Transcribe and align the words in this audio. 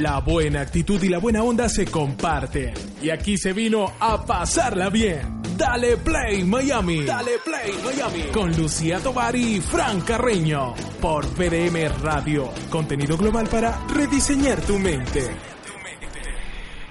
La 0.00 0.20
buena 0.20 0.60
actitud 0.60 1.02
y 1.02 1.08
la 1.08 1.18
buena 1.18 1.42
onda 1.42 1.68
se 1.68 1.84
comparten. 1.84 2.72
Y 3.02 3.10
aquí 3.10 3.36
se 3.36 3.52
vino 3.52 3.92
a 3.98 4.24
pasarla 4.24 4.90
bien. 4.90 5.42
Dale 5.56 5.96
Play 5.96 6.44
Miami. 6.44 7.02
Dale 7.02 7.32
Play 7.44 7.72
Miami. 7.84 8.22
Con 8.32 8.56
Lucía 8.56 9.00
Tovar 9.00 9.34
y 9.34 9.60
Fran 9.60 10.00
Carreño. 10.02 10.74
Por 11.00 11.26
PDM 11.26 11.88
Radio. 12.00 12.48
Contenido 12.70 13.16
global 13.16 13.48
para 13.48 13.84
rediseñar 13.88 14.60
tu 14.60 14.78
mente. 14.78 15.57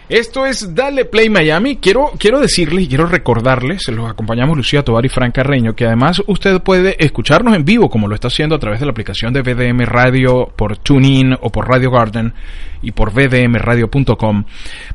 Esto 0.09 0.45
es 0.45 0.73
Dale 0.73 1.03
Play 1.03 1.29
Miami. 1.29 1.75
Quiero, 1.75 2.13
quiero 2.17 2.39
decirles 2.39 2.85
y 2.85 2.87
quiero 2.87 3.07
recordarles, 3.07 3.89
los 3.89 4.09
acompañamos 4.09 4.55
Lucía 4.55 4.81
Tobar 4.81 5.05
y 5.05 5.09
Fran 5.09 5.33
Carreño, 5.33 5.75
que 5.75 5.85
además 5.85 6.23
usted 6.27 6.61
puede 6.61 6.95
escucharnos 7.03 7.53
en 7.57 7.65
vivo 7.65 7.89
como 7.89 8.07
lo 8.07 8.15
está 8.15 8.29
haciendo 8.29 8.55
a 8.55 8.59
través 8.59 8.79
de 8.79 8.85
la 8.85 8.93
aplicación 8.93 9.33
de 9.33 9.41
VDM 9.41 9.81
Radio 9.81 10.49
por 10.55 10.77
TuneIn 10.77 11.33
o 11.41 11.49
por 11.49 11.67
Radio 11.67 11.91
Garden 11.91 12.33
y 12.81 12.91
por 12.91 13.11
vdmradio.com, 13.11 14.45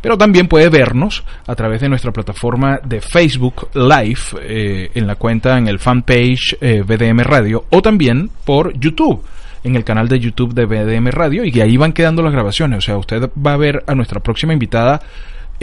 pero 0.01 0.17
también 0.17 0.49
puede 0.49 0.71
vernos 0.71 1.25
a 1.47 1.55
través 1.55 1.83
de 1.83 1.91
nuestra 1.91 2.11
plataforma 2.11 2.81
de 2.83 3.03
Facebook 3.03 3.69
Live 3.75 4.21
eh, 4.41 4.93
en 4.95 5.07
la 5.07 5.17
cuenta 5.17 5.59
en 5.59 5.69
el 5.69 5.79
fanpage 5.79 6.57
eh, 6.59 6.83
VDM 6.87 7.21
Radio 7.21 7.67
o 7.69 7.83
también 7.83 8.31
por 8.47 8.73
YouTube 8.79 9.23
en 9.65 9.77
el 9.77 9.85
canal 9.85 10.09
de 10.09 10.21
YouTube 10.21 10.55
de 10.55 10.67
BDM 10.67 11.09
Radio 11.09 11.45
y 11.45 11.61
ahí 11.61 11.77
van 11.77 11.93
quedando 11.93 12.23
las 12.23 12.33
grabaciones. 12.33 12.79
O 12.79 12.81
sea, 12.81 12.99
usted 12.99 13.31
va 13.35 13.55
a 13.55 13.57
ver 13.57 13.85
a 13.87 13.95
nuestra 13.95 14.21
próxima 14.21 14.53
invitada 14.53 15.01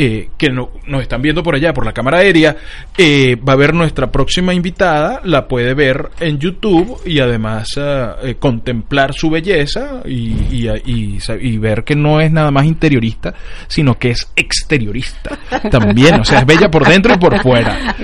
eh, 0.02 0.29
que 0.38 0.49
no, 0.49 0.70
nos 0.88 1.02
están 1.02 1.21
viendo 1.21 1.43
por 1.43 1.55
allá, 1.55 1.73
por 1.73 1.85
la 1.85 1.91
cámara 1.91 2.20
aérea, 2.20 2.55
eh, 2.97 3.35
va 3.35 3.52
a 3.52 3.57
ver 3.57 3.73
nuestra 3.73 4.09
próxima 4.09 4.53
invitada, 4.53 5.20
la 5.25 5.45
puede 5.45 5.73
ver 5.73 6.11
en 6.21 6.39
YouTube 6.39 7.02
y 7.05 7.20
además 7.20 7.67
ah, 7.77 8.16
eh, 8.23 8.35
contemplar 8.39 9.13
su 9.13 9.30
belleza 9.30 10.02
y, 10.05 10.38
y, 10.52 10.70
y, 10.85 11.20
y, 11.41 11.57
ver 11.57 11.83
que 11.83 11.95
no 11.95 12.21
es 12.21 12.31
nada 12.31 12.49
más 12.49 12.63
interiorista, 12.66 13.33
sino 13.67 14.00
que 14.00 14.11
es 14.11 14.31
exteriorista 14.38 15.38
también, 15.69 16.22
o 16.22 16.23
sea, 16.23 16.39
es 16.39 16.45
bella 16.45 16.72
por 16.72 16.88
dentro 16.88 17.16
y 17.16 17.17
por 17.17 17.38
fuera. 17.41 17.97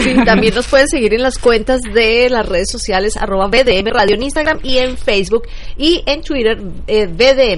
Sí, 0.00 0.14
también 0.24 0.54
nos 0.54 0.66
pueden 0.68 0.88
seguir 0.88 1.12
en 1.12 1.22
las 1.22 1.36
cuentas 1.38 1.82
de 1.82 2.30
las 2.30 2.48
redes 2.48 2.70
sociales, 2.70 3.18
arroba 3.18 3.48
BDM 3.48 3.88
Radio 3.92 4.14
en 4.14 4.22
Instagram 4.22 4.60
y 4.62 4.78
en 4.78 4.96
Facebook 4.96 5.42
y 5.76 6.02
en 6.06 6.22
Twitter, 6.22 6.58
BDM-radio. 6.58 7.50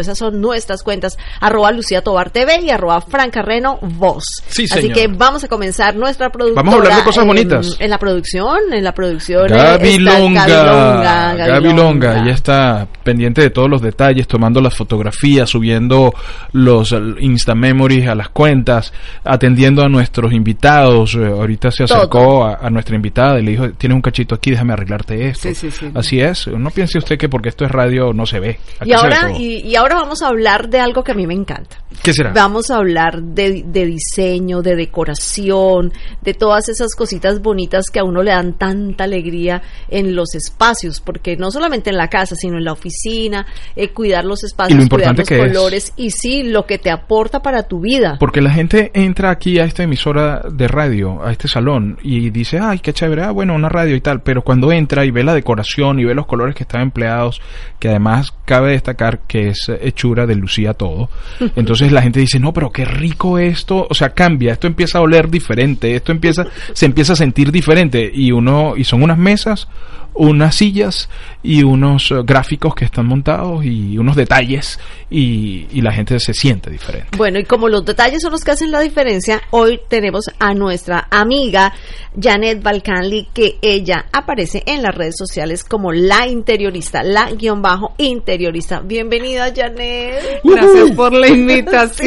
Esas 0.00 0.16
son 0.16 0.40
nuestras 0.40 0.82
cuentas, 0.82 1.18
arroba 1.38 1.70
Lucía 1.70 2.00
Tobar 2.02 2.30
TV 2.36 2.60
y 2.60 2.70
arroba 2.70 3.00
Francarreno 3.00 3.78
Voz. 3.80 4.22
Sí, 4.48 4.66
Así 4.70 4.90
que 4.90 5.08
vamos 5.08 5.42
a 5.44 5.48
comenzar 5.48 5.96
nuestra 5.96 6.28
producción. 6.28 6.56
Vamos 6.56 6.74
a 6.74 6.76
hablar 6.76 6.98
de 6.98 7.02
cosas 7.04 7.22
en, 7.22 7.28
bonitas. 7.28 7.76
En 7.78 7.88
la 7.88 7.98
producción, 7.98 8.58
en 8.74 8.84
la 8.84 8.92
producción. 8.92 9.48
Gaby 9.48 9.98
Longa. 10.00 10.46
Gaby 10.46 10.66
Longa. 10.66 11.34
Gaby 11.34 11.72
Longa. 11.72 12.22
Ella 12.22 12.34
está 12.34 12.88
pendiente 13.02 13.40
de 13.40 13.48
todos 13.48 13.70
los 13.70 13.80
detalles, 13.80 14.28
tomando 14.28 14.60
las 14.60 14.74
fotografías, 14.74 15.48
subiendo 15.48 16.12
los 16.52 16.94
Insta 17.20 17.54
Memories 17.54 18.06
a 18.06 18.14
las 18.14 18.28
cuentas, 18.28 18.92
atendiendo 19.24 19.82
a 19.82 19.88
nuestros 19.88 20.34
invitados. 20.34 21.14
Eh, 21.14 21.24
ahorita 21.24 21.70
se 21.70 21.84
acercó 21.84 22.44
a, 22.44 22.58
a, 22.60 22.68
nuestra 22.68 22.96
invitada 22.96 23.40
y 23.40 23.44
le 23.44 23.50
dijo, 23.52 23.70
tienes 23.70 23.96
un 23.96 24.02
cachito 24.02 24.34
aquí, 24.34 24.50
déjame 24.50 24.74
arreglarte 24.74 25.28
esto. 25.28 25.48
Sí, 25.48 25.54
sí, 25.54 25.70
sí. 25.70 25.90
Así 25.94 26.20
es. 26.20 26.48
No 26.48 26.70
piense 26.70 26.98
usted 26.98 27.16
que 27.16 27.30
porque 27.30 27.48
esto 27.48 27.64
es 27.64 27.70
radio 27.70 28.12
no 28.12 28.26
se 28.26 28.40
ve. 28.40 28.58
y 28.84 28.92
ahora, 28.92 29.32
y, 29.38 29.66
y 29.66 29.74
ahora 29.74 29.94
vamos 29.94 30.20
a 30.20 30.28
hablar 30.28 30.68
de 30.68 30.80
algo 30.80 31.02
que 31.02 31.12
a 31.12 31.14
mí 31.14 31.26
me 31.26 31.32
encanta. 31.32 31.78
¿Qué 32.02 32.12
será? 32.12 32.25
Vamos 32.34 32.70
a 32.70 32.76
hablar 32.76 33.22
de, 33.22 33.64
de, 33.66 33.86
diseño, 33.86 34.62
de 34.62 34.76
decoración, 34.76 35.92
de 36.22 36.34
todas 36.34 36.68
esas 36.68 36.94
cositas 36.94 37.40
bonitas 37.40 37.90
que 37.90 38.00
a 38.00 38.04
uno 38.04 38.22
le 38.22 38.30
dan 38.30 38.54
tanta 38.54 39.04
alegría 39.04 39.62
en 39.88 40.14
los 40.14 40.34
espacios, 40.34 41.00
porque 41.00 41.36
no 41.36 41.50
solamente 41.50 41.90
en 41.90 41.96
la 41.96 42.08
casa, 42.08 42.34
sino 42.36 42.58
en 42.58 42.64
la 42.64 42.72
oficina, 42.72 43.46
eh, 43.74 43.88
cuidar 43.90 44.24
los 44.24 44.44
espacios, 44.44 44.88
cuidar 44.88 45.16
los 45.16 45.28
colores 45.28 45.84
es. 45.86 45.92
y 45.96 46.10
sí, 46.10 46.42
lo 46.42 46.66
que 46.66 46.78
te 46.78 46.90
aporta 46.90 47.40
para 47.42 47.64
tu 47.64 47.80
vida. 47.80 48.16
Porque 48.18 48.40
la 48.40 48.50
gente 48.50 48.90
entra 48.94 49.30
aquí 49.30 49.58
a 49.58 49.64
esta 49.64 49.82
emisora 49.82 50.42
de 50.50 50.68
radio, 50.68 51.22
a 51.24 51.32
este 51.32 51.48
salón, 51.48 51.98
y 52.02 52.30
dice, 52.30 52.58
ay, 52.60 52.78
qué 52.78 52.92
chévere, 52.92 53.22
ah, 53.22 53.30
bueno, 53.30 53.54
una 53.54 53.68
radio 53.68 53.96
y 53.96 54.00
tal, 54.00 54.22
pero 54.22 54.42
cuando 54.42 54.72
entra 54.72 55.04
y 55.04 55.10
ve 55.10 55.24
la 55.24 55.34
decoración 55.34 55.98
y 55.98 56.04
ve 56.04 56.14
los 56.14 56.26
colores 56.26 56.54
que 56.54 56.64
están 56.64 56.82
empleados, 56.82 57.40
que 57.78 57.88
además 57.88 58.32
cabe 58.44 58.72
destacar 58.72 59.20
que 59.26 59.48
es 59.48 59.70
hechura 59.80 60.26
de 60.26 60.34
Lucía 60.34 60.74
todo, 60.74 61.08
entonces 61.56 61.92
la 61.92 62.02
gente 62.02 62.15
dice, 62.20 62.38
no, 62.38 62.52
pero 62.52 62.70
qué 62.70 62.84
rico 62.84 63.38
esto, 63.38 63.86
o 63.88 63.94
sea, 63.94 64.10
cambia, 64.10 64.52
esto 64.52 64.66
empieza 64.66 64.98
a 64.98 65.02
oler 65.02 65.28
diferente, 65.28 65.94
esto 65.94 66.12
empieza, 66.12 66.46
se 66.72 66.86
empieza 66.86 67.14
a 67.14 67.16
sentir 67.16 67.50
diferente, 67.50 68.10
y 68.12 68.32
uno, 68.32 68.74
y 68.76 68.84
son 68.84 69.02
unas 69.02 69.18
mesas, 69.18 69.68
unas 70.16 70.54
sillas 70.54 71.08
y 71.42 71.62
unos 71.62 72.10
uh, 72.10 72.24
gráficos 72.24 72.74
que 72.74 72.84
están 72.84 73.06
montados 73.06 73.64
y 73.64 73.98
unos 73.98 74.16
detalles 74.16 74.80
y, 75.10 75.66
y, 75.70 75.82
la 75.82 75.92
gente 75.92 76.18
se 76.18 76.34
siente 76.34 76.70
diferente. 76.70 77.16
Bueno, 77.16 77.38
y 77.38 77.44
como 77.44 77.68
los 77.68 77.84
detalles 77.84 78.22
son 78.22 78.32
los 78.32 78.42
que 78.42 78.50
hacen 78.50 78.72
la 78.72 78.80
diferencia, 78.80 79.42
hoy 79.50 79.78
tenemos 79.88 80.24
a 80.40 80.54
nuestra 80.54 81.06
amiga 81.10 81.72
Janet 82.20 82.62
Balcanli, 82.62 83.28
que 83.32 83.58
ella 83.62 84.06
aparece 84.12 84.62
en 84.66 84.82
las 84.82 84.94
redes 84.94 85.16
sociales 85.16 85.62
como 85.62 85.92
la 85.92 86.26
interiorista, 86.26 87.02
la 87.02 87.30
guion 87.30 87.62
bajo 87.62 87.94
interiorista. 87.98 88.80
Bienvenida, 88.80 89.52
Janet. 89.54 90.40
Gracias 90.42 90.90
por 90.92 91.12
la 91.12 91.28
invitación, 91.28 92.05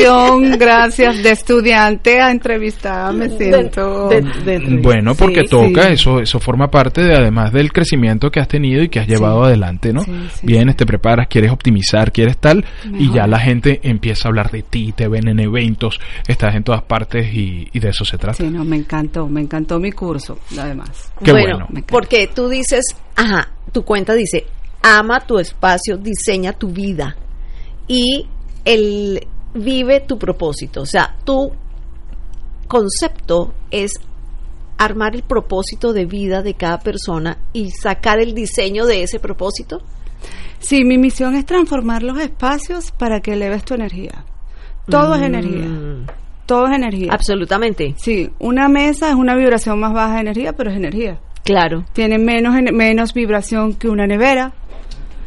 gracias 0.57 1.23
de 1.23 1.31
estudiante 1.31 2.19
a 2.21 2.31
entrevistada, 2.31 3.11
me 3.11 3.29
siento. 3.29 4.09
De, 4.09 4.21
de, 4.21 4.59
de, 4.59 4.77
bueno, 4.81 5.15
porque 5.15 5.41
sí, 5.41 5.47
toca, 5.47 5.87
sí. 5.87 5.93
eso 5.93 6.19
eso 6.19 6.39
forma 6.39 6.69
parte 6.69 7.01
de 7.01 7.13
además 7.13 7.51
del 7.51 7.71
crecimiento 7.71 8.31
que 8.31 8.39
has 8.39 8.47
tenido 8.47 8.83
y 8.83 8.89
que 8.89 8.99
has 8.99 9.07
llevado 9.07 9.43
adelante, 9.43 9.93
¿no? 9.93 10.01
Vienes, 10.43 10.75
te 10.75 10.85
preparas, 10.85 11.27
quieres 11.27 11.51
optimizar, 11.51 12.11
quieres 12.11 12.37
tal, 12.37 12.65
Mejor. 12.85 13.01
y 13.01 13.13
ya 13.13 13.27
la 13.27 13.39
gente 13.39 13.79
empieza 13.83 14.27
a 14.27 14.29
hablar 14.29 14.51
de 14.51 14.63
ti, 14.63 14.93
te 14.93 15.07
ven 15.07 15.27
en 15.27 15.39
eventos, 15.39 15.99
estás 16.27 16.55
en 16.55 16.63
todas 16.63 16.83
partes 16.83 17.33
y, 17.33 17.67
y 17.71 17.79
de 17.79 17.89
eso 17.89 18.05
se 18.05 18.17
trata. 18.17 18.37
Sí, 18.37 18.49
no, 18.49 18.63
me 18.63 18.77
encantó, 18.77 19.27
me 19.27 19.41
encantó 19.41 19.79
mi 19.79 19.91
curso, 19.91 20.39
además. 20.57 21.11
Qué 21.23 21.31
bueno, 21.31 21.67
bueno. 21.69 21.85
porque 21.87 22.27
tú 22.33 22.49
dices, 22.49 22.85
ajá, 23.15 23.49
tu 23.71 23.83
cuenta 23.83 24.13
dice, 24.13 24.45
ama 24.81 25.19
tu 25.21 25.39
espacio, 25.39 25.97
diseña 25.97 26.53
tu 26.53 26.69
vida 26.69 27.15
y 27.87 28.25
el 28.65 29.27
vive 29.53 30.01
tu 30.01 30.17
propósito, 30.17 30.81
o 30.81 30.85
sea, 30.85 31.15
tu 31.23 31.51
concepto 32.67 33.53
es 33.71 33.93
armar 34.77 35.13
el 35.13 35.23
propósito 35.23 35.91
de 35.91 36.05
vida 36.05 36.41
de 36.41 36.53
cada 36.53 36.79
persona 36.79 37.37
y 37.51 37.71
sacar 37.71 38.19
el 38.19 38.33
diseño 38.33 38.85
de 38.85 39.03
ese 39.03 39.19
propósito? 39.19 39.81
Sí, 40.59 40.83
mi 40.85 40.97
misión 40.97 41.35
es 41.35 41.45
transformar 41.45 42.01
los 42.01 42.17
espacios 42.19 42.91
para 42.91 43.19
que 43.19 43.33
eleves 43.33 43.63
tu 43.63 43.73
energía. 43.73 44.23
Todo 44.87 45.11
mm. 45.11 45.13
es 45.19 45.21
energía. 45.21 45.67
Todo 46.45 46.67
es 46.67 46.75
energía. 46.75 47.11
Absolutamente. 47.11 47.93
Sí, 47.97 48.29
una 48.39 48.69
mesa 48.69 49.09
es 49.09 49.15
una 49.15 49.35
vibración 49.35 49.79
más 49.79 49.93
baja 49.93 50.15
de 50.15 50.21
energía, 50.21 50.53
pero 50.53 50.71
es 50.71 50.77
energía. 50.77 51.19
Claro. 51.43 51.85
Tiene 51.93 52.17
menos, 52.17 52.55
menos 52.73 53.13
vibración 53.13 53.75
que 53.75 53.89
una 53.89 54.07
nevera, 54.07 54.53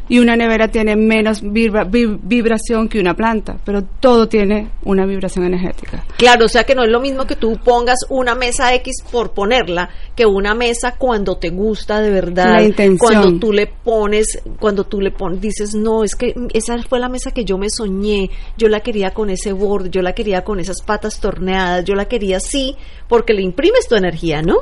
y 0.09 0.19
una 0.19 0.35
nevera 0.35 0.67
tiene 0.67 0.95
menos 0.95 1.41
vibra, 1.41 1.85
vibración 1.85 2.89
que 2.89 2.99
una 2.99 3.13
planta, 3.13 3.57
pero 3.63 3.83
todo 3.99 4.27
tiene 4.27 4.69
una 4.83 5.05
vibración 5.05 5.45
energética. 5.45 6.03
Claro, 6.17 6.45
o 6.45 6.49
sea 6.49 6.63
que 6.63 6.75
no 6.75 6.83
es 6.83 6.89
lo 6.89 6.99
mismo 6.99 7.25
que 7.25 7.35
tú 7.35 7.57
pongas 7.63 7.99
una 8.09 8.35
mesa 8.35 8.73
X 8.75 9.03
por 9.11 9.31
ponerla, 9.31 9.89
que 10.15 10.25
una 10.25 10.53
mesa 10.53 10.95
cuando 10.97 11.37
te 11.37 11.49
gusta 11.49 12.01
de 12.01 12.11
verdad, 12.11 12.53
la 12.53 12.63
intención. 12.63 12.97
cuando 12.97 13.39
tú 13.39 13.53
le 13.53 13.67
pones, 13.67 14.39
cuando 14.59 14.83
tú 14.83 14.99
le 14.99 15.11
pones, 15.11 15.41
dices, 15.41 15.73
no, 15.73 16.03
es 16.03 16.15
que 16.15 16.33
esa 16.53 16.77
fue 16.83 16.99
la 16.99 17.09
mesa 17.09 17.31
que 17.31 17.45
yo 17.45 17.57
me 17.57 17.69
soñé, 17.69 18.29
yo 18.57 18.67
la 18.67 18.81
quería 18.81 19.11
con 19.11 19.29
ese 19.29 19.53
borde, 19.53 19.89
yo 19.89 20.01
la 20.01 20.13
quería 20.13 20.43
con 20.43 20.59
esas 20.59 20.81
patas 20.81 21.19
torneadas, 21.19 21.85
yo 21.85 21.95
la 21.95 22.05
quería 22.05 22.37
así, 22.37 22.75
porque 23.07 23.33
le 23.33 23.41
imprimes 23.41 23.87
tu 23.87 23.95
energía, 23.95 24.41
¿no? 24.41 24.57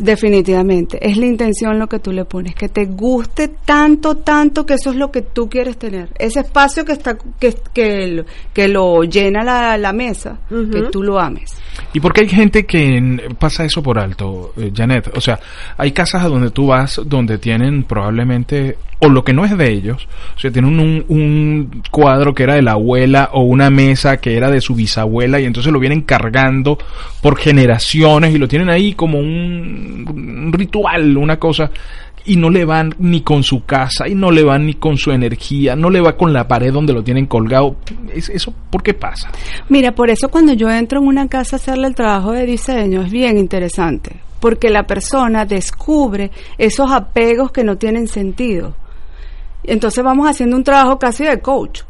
Definitivamente, 0.00 0.98
es 1.00 1.16
la 1.16 1.26
intención 1.26 1.78
lo 1.78 1.88
que 1.88 1.98
tú 1.98 2.12
le 2.12 2.24
pones, 2.24 2.54
que 2.54 2.68
te 2.68 2.86
guste 2.86 3.48
tanto, 3.64 4.16
tanto 4.16 4.64
que 4.64 4.78
eso 4.86 4.92
es 4.92 5.00
lo 5.00 5.10
que 5.10 5.22
tú 5.22 5.50
quieres 5.50 5.76
tener. 5.78 6.10
Ese 6.16 6.40
espacio 6.40 6.84
que 6.84 6.92
está 6.92 7.18
que, 7.40 7.56
que, 7.74 8.24
que 8.52 8.68
lo 8.68 9.02
llena 9.02 9.42
la, 9.42 9.76
la 9.76 9.92
mesa, 9.92 10.38
uh 10.48 10.54
-huh. 10.54 10.70
que 10.70 10.82
tú 10.92 11.02
lo 11.02 11.18
ames. 11.18 11.60
¿Y 11.92 11.98
por 11.98 12.12
qué 12.12 12.20
hay 12.20 12.28
gente 12.28 12.64
que 12.66 13.18
pasa 13.36 13.64
eso 13.64 13.82
por 13.82 13.98
alto, 13.98 14.52
eh, 14.56 14.70
Janet? 14.72 15.10
O 15.16 15.20
sea, 15.20 15.40
hay 15.76 15.90
casas 15.90 16.22
a 16.22 16.28
donde 16.28 16.50
tú 16.50 16.68
vas 16.68 17.00
donde 17.04 17.38
tienen 17.38 17.82
probablemente, 17.82 18.78
o 19.00 19.08
lo 19.08 19.24
que 19.24 19.32
no 19.32 19.44
es 19.44 19.58
de 19.58 19.72
ellos, 19.72 20.06
o 20.36 20.38
sea, 20.38 20.52
tienen 20.52 20.78
un, 20.78 21.04
un 21.08 21.82
cuadro 21.90 22.32
que 22.32 22.44
era 22.44 22.54
de 22.54 22.62
la 22.62 22.72
abuela 22.72 23.30
o 23.32 23.42
una 23.42 23.68
mesa 23.68 24.18
que 24.18 24.36
era 24.36 24.50
de 24.52 24.60
su 24.60 24.76
bisabuela 24.76 25.40
y 25.40 25.46
entonces 25.46 25.72
lo 25.72 25.80
vienen 25.80 26.02
cargando 26.02 26.78
por 27.20 27.36
generaciones 27.36 28.32
y 28.32 28.38
lo 28.38 28.46
tienen 28.46 28.70
ahí 28.70 28.94
como 28.94 29.18
un, 29.18 30.04
un 30.08 30.52
ritual, 30.52 31.16
una 31.16 31.38
cosa 31.38 31.70
y 32.26 32.36
no 32.36 32.50
le 32.50 32.64
van 32.64 32.94
ni 32.98 33.22
con 33.22 33.42
su 33.42 33.64
casa 33.64 34.08
y 34.08 34.14
no 34.14 34.30
le 34.30 34.42
van 34.42 34.66
ni 34.66 34.74
con 34.74 34.96
su 34.96 35.10
energía, 35.10 35.76
no 35.76 35.90
le 35.90 36.00
va 36.00 36.16
con 36.16 36.32
la 36.32 36.46
pared 36.46 36.72
donde 36.72 36.92
lo 36.92 37.02
tienen 37.02 37.26
colgado. 37.26 37.76
¿Eso 38.12 38.52
por 38.70 38.82
qué 38.82 38.94
pasa? 38.94 39.30
Mira, 39.68 39.92
por 39.92 40.10
eso 40.10 40.28
cuando 40.28 40.52
yo 40.52 40.68
entro 40.68 41.00
en 41.00 41.06
una 41.06 41.28
casa 41.28 41.56
a 41.56 41.58
hacerle 41.58 41.88
el 41.88 41.94
trabajo 41.94 42.32
de 42.32 42.46
diseño 42.46 43.02
es 43.02 43.10
bien 43.10 43.38
interesante, 43.38 44.16
porque 44.40 44.70
la 44.70 44.84
persona 44.84 45.46
descubre 45.46 46.30
esos 46.58 46.90
apegos 46.90 47.52
que 47.52 47.64
no 47.64 47.76
tienen 47.76 48.08
sentido. 48.08 48.74
Entonces 49.62 50.02
vamos 50.04 50.28
haciendo 50.28 50.56
un 50.56 50.64
trabajo 50.64 50.98
casi 50.98 51.24
de 51.24 51.40
coach 51.40 51.82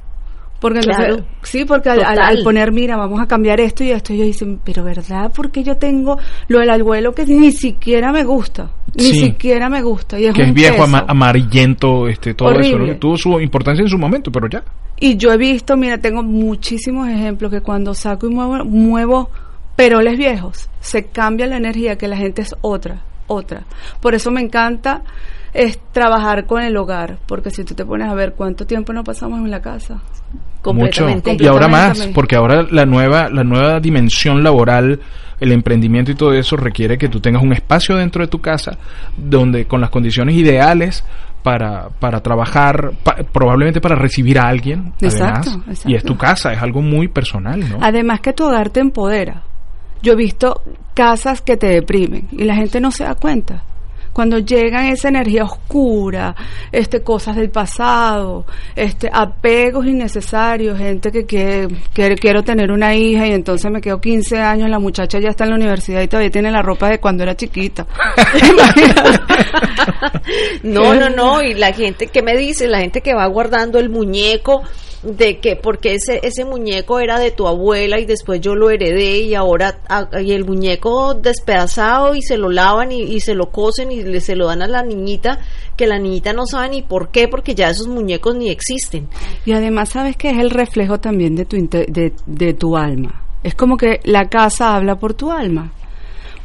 Porque 0.61 0.79
entonces, 0.79 1.07
Claro. 1.07 1.25
sí, 1.43 1.65
porque 1.65 1.91
al, 1.91 2.01
al- 2.03 2.15
Total. 2.17 2.37
al 2.39 2.43
poner, 2.43 2.73
mira, 2.73 2.97
vamos 2.97 3.21
a 3.21 3.27
cambiar 3.27 3.61
esto 3.61 3.85
y 3.85 3.91
esto, 3.91 4.13
ellos 4.15 4.27
dicen, 4.27 4.59
pero 4.65 4.83
¿verdad? 4.85 5.31
Porque 5.35 5.63
yo 5.63 5.77
tengo 5.77 6.19
lo 6.49 6.61
del 6.61 6.71
abuelo 6.71 7.13
que 7.15 7.27
ni 7.27 7.53
siquiera 7.53 8.11
me 8.11 8.25
gusta, 8.25 8.71
ni 8.95 9.05
Sí. 9.05 9.21
siquiera 9.27 9.69
me 9.69 9.83
gusta. 9.83 10.19
Y 10.19 10.27
es 10.27 10.35
que 10.35 10.43
un 10.43 10.49
es 10.49 10.55
viejo, 10.55 10.83
ama- 10.85 11.05
amarillento, 11.07 12.09
este, 12.09 12.35
todo 12.35 12.51
eso, 12.53 12.75
Horrible. 12.75 12.93
¿no? 12.95 12.99
tuvo 12.99 13.17
su 13.17 13.39
importancia 13.41 13.83
en 13.83 13.89
su 13.89 13.99
momento, 13.99 14.33
pero 14.33 14.49
ya. 14.49 14.63
Y 14.99 15.17
yo 15.19 15.31
he 15.31 15.37
visto, 15.37 15.77
mira, 15.77 15.99
tengo 15.99 16.23
muchísimos 16.23 17.07
ejemplos 17.09 17.51
que 17.53 17.61
cuando 17.61 17.93
saco 17.95 18.27
y 18.27 18.31
muevo, 18.31 18.65
muevo 18.65 19.31
peroles 19.77 20.17
viejos, 20.17 20.71
se 20.81 21.05
cambia 21.09 21.47
la 21.47 21.59
energía, 21.59 21.99
que 21.99 22.09
la 22.09 22.17
gente 22.17 22.41
es 22.41 22.55
otra, 22.63 23.03
otra. 23.27 23.65
Por 24.01 24.15
eso 24.15 24.31
me 24.31 24.41
encanta 24.41 25.03
es 25.53 25.79
trabajar 25.93 26.45
con 26.47 26.63
el 26.63 26.77
hogar, 26.77 27.19
porque 27.27 27.51
si 27.51 27.65
tú 27.65 27.75
te 27.75 27.85
pones 27.85 28.09
a 28.09 28.15
ver 28.15 28.35
cuánto 28.35 28.67
tiempo 28.67 28.93
no 28.93 29.05
pasamos 29.05 29.39
en 29.41 29.51
la 29.51 29.61
casa. 29.63 30.03
Mucho. 30.75 31.07
Y 31.45 31.47
ahora 31.47 31.67
más, 31.69 31.99
porque 32.15 32.37
ahora 32.37 32.67
la 32.71 32.85
nueva, 32.87 33.29
la 33.31 33.45
nueva 33.45 33.81
dimensión 33.81 34.43
laboral, 34.43 35.01
el 35.41 35.53
emprendimiento 35.53 36.11
y 36.11 36.15
todo 36.15 36.33
eso 36.33 36.57
requiere 36.57 36.97
que 36.97 37.09
tú 37.09 37.21
tengas 37.21 37.43
un 37.43 37.53
espacio 37.53 37.97
dentro 37.97 38.23
de 38.23 38.29
tu 38.29 38.41
casa 38.41 38.79
donde 39.17 39.67
con 39.67 39.81
las 39.81 39.91
condiciones 39.91 40.35
ideales 40.35 41.05
para, 41.43 41.91
para 42.01 42.21
trabajar, 42.23 42.93
pa- 43.05 43.17
probablemente 43.33 43.81
para 43.81 43.95
recibir 43.95 44.39
a 44.39 44.49
alguien. 44.49 44.93
Exacto, 45.01 45.51
además, 45.51 45.69
exacto. 45.69 45.91
Y 45.91 45.95
es 45.95 46.03
tu 46.05 46.17
casa, 46.17 46.53
es 46.53 46.61
algo 46.63 46.83
muy 46.83 47.09
personal, 47.09 47.61
¿no? 47.61 47.79
Además 47.83 48.21
que 48.21 48.33
tu 48.33 48.45
hogar 48.47 48.71
te 48.71 48.81
empodera. 48.81 49.43
Yo 50.03 50.15
he 50.15 50.17
visto 50.17 50.63
casas 50.95 51.41
que 51.43 51.57
te 51.57 51.69
deprimen 51.69 52.29
y 52.33 52.45
la 52.45 52.55
gente 52.57 52.81
no 52.81 52.91
se 52.91 53.05
da 53.05 53.15
cuenta. 53.15 53.63
Cuando 54.17 54.39
llegan 54.39 54.87
esa 54.87 55.09
energía 55.11 55.45
oscura, 55.45 56.35
este 56.73 57.03
cosas 57.03 57.37
del 57.37 57.51
pasado, 57.51 58.47
este 58.75 59.11
apegos 59.13 59.85
innecesarios, 59.85 60.79
gente 60.79 61.13
que 61.13 61.27
quiere, 61.27 61.69
quiere- 61.93 62.15
quiero 62.17 62.43
tener 62.43 62.71
una 62.73 62.95
hija 62.95 63.27
y 63.27 63.33
entonces 63.33 63.71
me 63.71 63.83
quedo 63.83 64.01
15 64.01 64.39
años, 64.41 64.71
la 64.71 64.79
muchacha 64.79 65.19
ya 65.21 65.29
está 65.29 65.45
en 65.45 65.51
la 65.51 65.57
universidad 65.57 66.01
y 66.01 66.09
todavía 66.09 66.31
tiene 66.31 66.51
la 66.51 66.63
ropa 66.63 66.89
de 66.89 66.99
cuando 66.99 67.25
era 67.25 67.37
chiquita. 67.37 67.87
No, 70.63 70.95
no, 70.95 71.09
no, 71.11 71.43
y 71.43 71.55
la 71.55 71.73
gente 71.73 72.07
que 72.09 72.23
me 72.23 72.37
dice, 72.37 72.67
la 72.67 72.79
gente 72.81 73.01
que 73.01 73.15
va 73.15 73.27
guardando 73.27 73.79
el 73.79 73.89
muñeco 73.91 74.63
de 75.07 75.39
que 75.39 75.57
porque 75.57 75.95
ese 75.95 76.21
ese 76.23 76.45
muñeco 76.45 76.99
era 76.99 77.19
de 77.19 77.31
tu 77.31 77.47
abuela 77.47 78.01
y 78.01 78.07
después 78.07 78.41
yo 78.41 78.55
lo 78.55 78.71
heredé 78.71 79.21
y 79.21 79.35
ahora 79.35 79.79
ah, 79.89 80.09
y 80.21 80.33
el 80.33 80.45
muñeco 80.45 81.15
despedazado 81.15 82.15
y 82.15 82.23
se 82.23 82.37
lo 82.37 82.51
lavan 82.51 82.91
y, 82.93 83.21
se 83.21 83.35
lo 83.35 83.51
cosen 83.51 83.93
y 83.93 84.03
le, 84.03 84.21
se 84.21 84.35
lo 84.35 84.47
dan 84.47 84.63
a 84.63 84.67
la 84.67 84.83
niñita 84.83 85.39
que 85.77 85.87
la 85.87 85.99
niñita 85.99 86.33
no 86.33 86.47
sabe 86.47 86.71
ni 86.71 86.83
por 86.83 87.11
qué 87.11 87.29
porque 87.29 87.55
ya 87.55 87.71
esos 87.71 87.87
muñecos 87.87 88.35
ni 88.35 88.51
existen. 88.51 89.09
Y 89.45 89.53
además 89.53 89.91
sabes 89.91 90.17
que 90.17 90.31
es 90.31 90.39
el 90.39 90.51
reflejo 90.51 90.99
también 90.99 91.37
de 91.37 91.45
tu, 91.45 91.57
de, 91.57 92.13
de 92.27 92.55
tu 92.55 92.77
alma. 92.77 93.23
Es 93.43 93.55
como 93.55 93.77
que 93.77 94.01
la 94.05 94.29
casa 94.29 94.75
habla 94.75 94.97
por 94.97 95.15
tu 95.15 95.31
alma. 95.31 95.73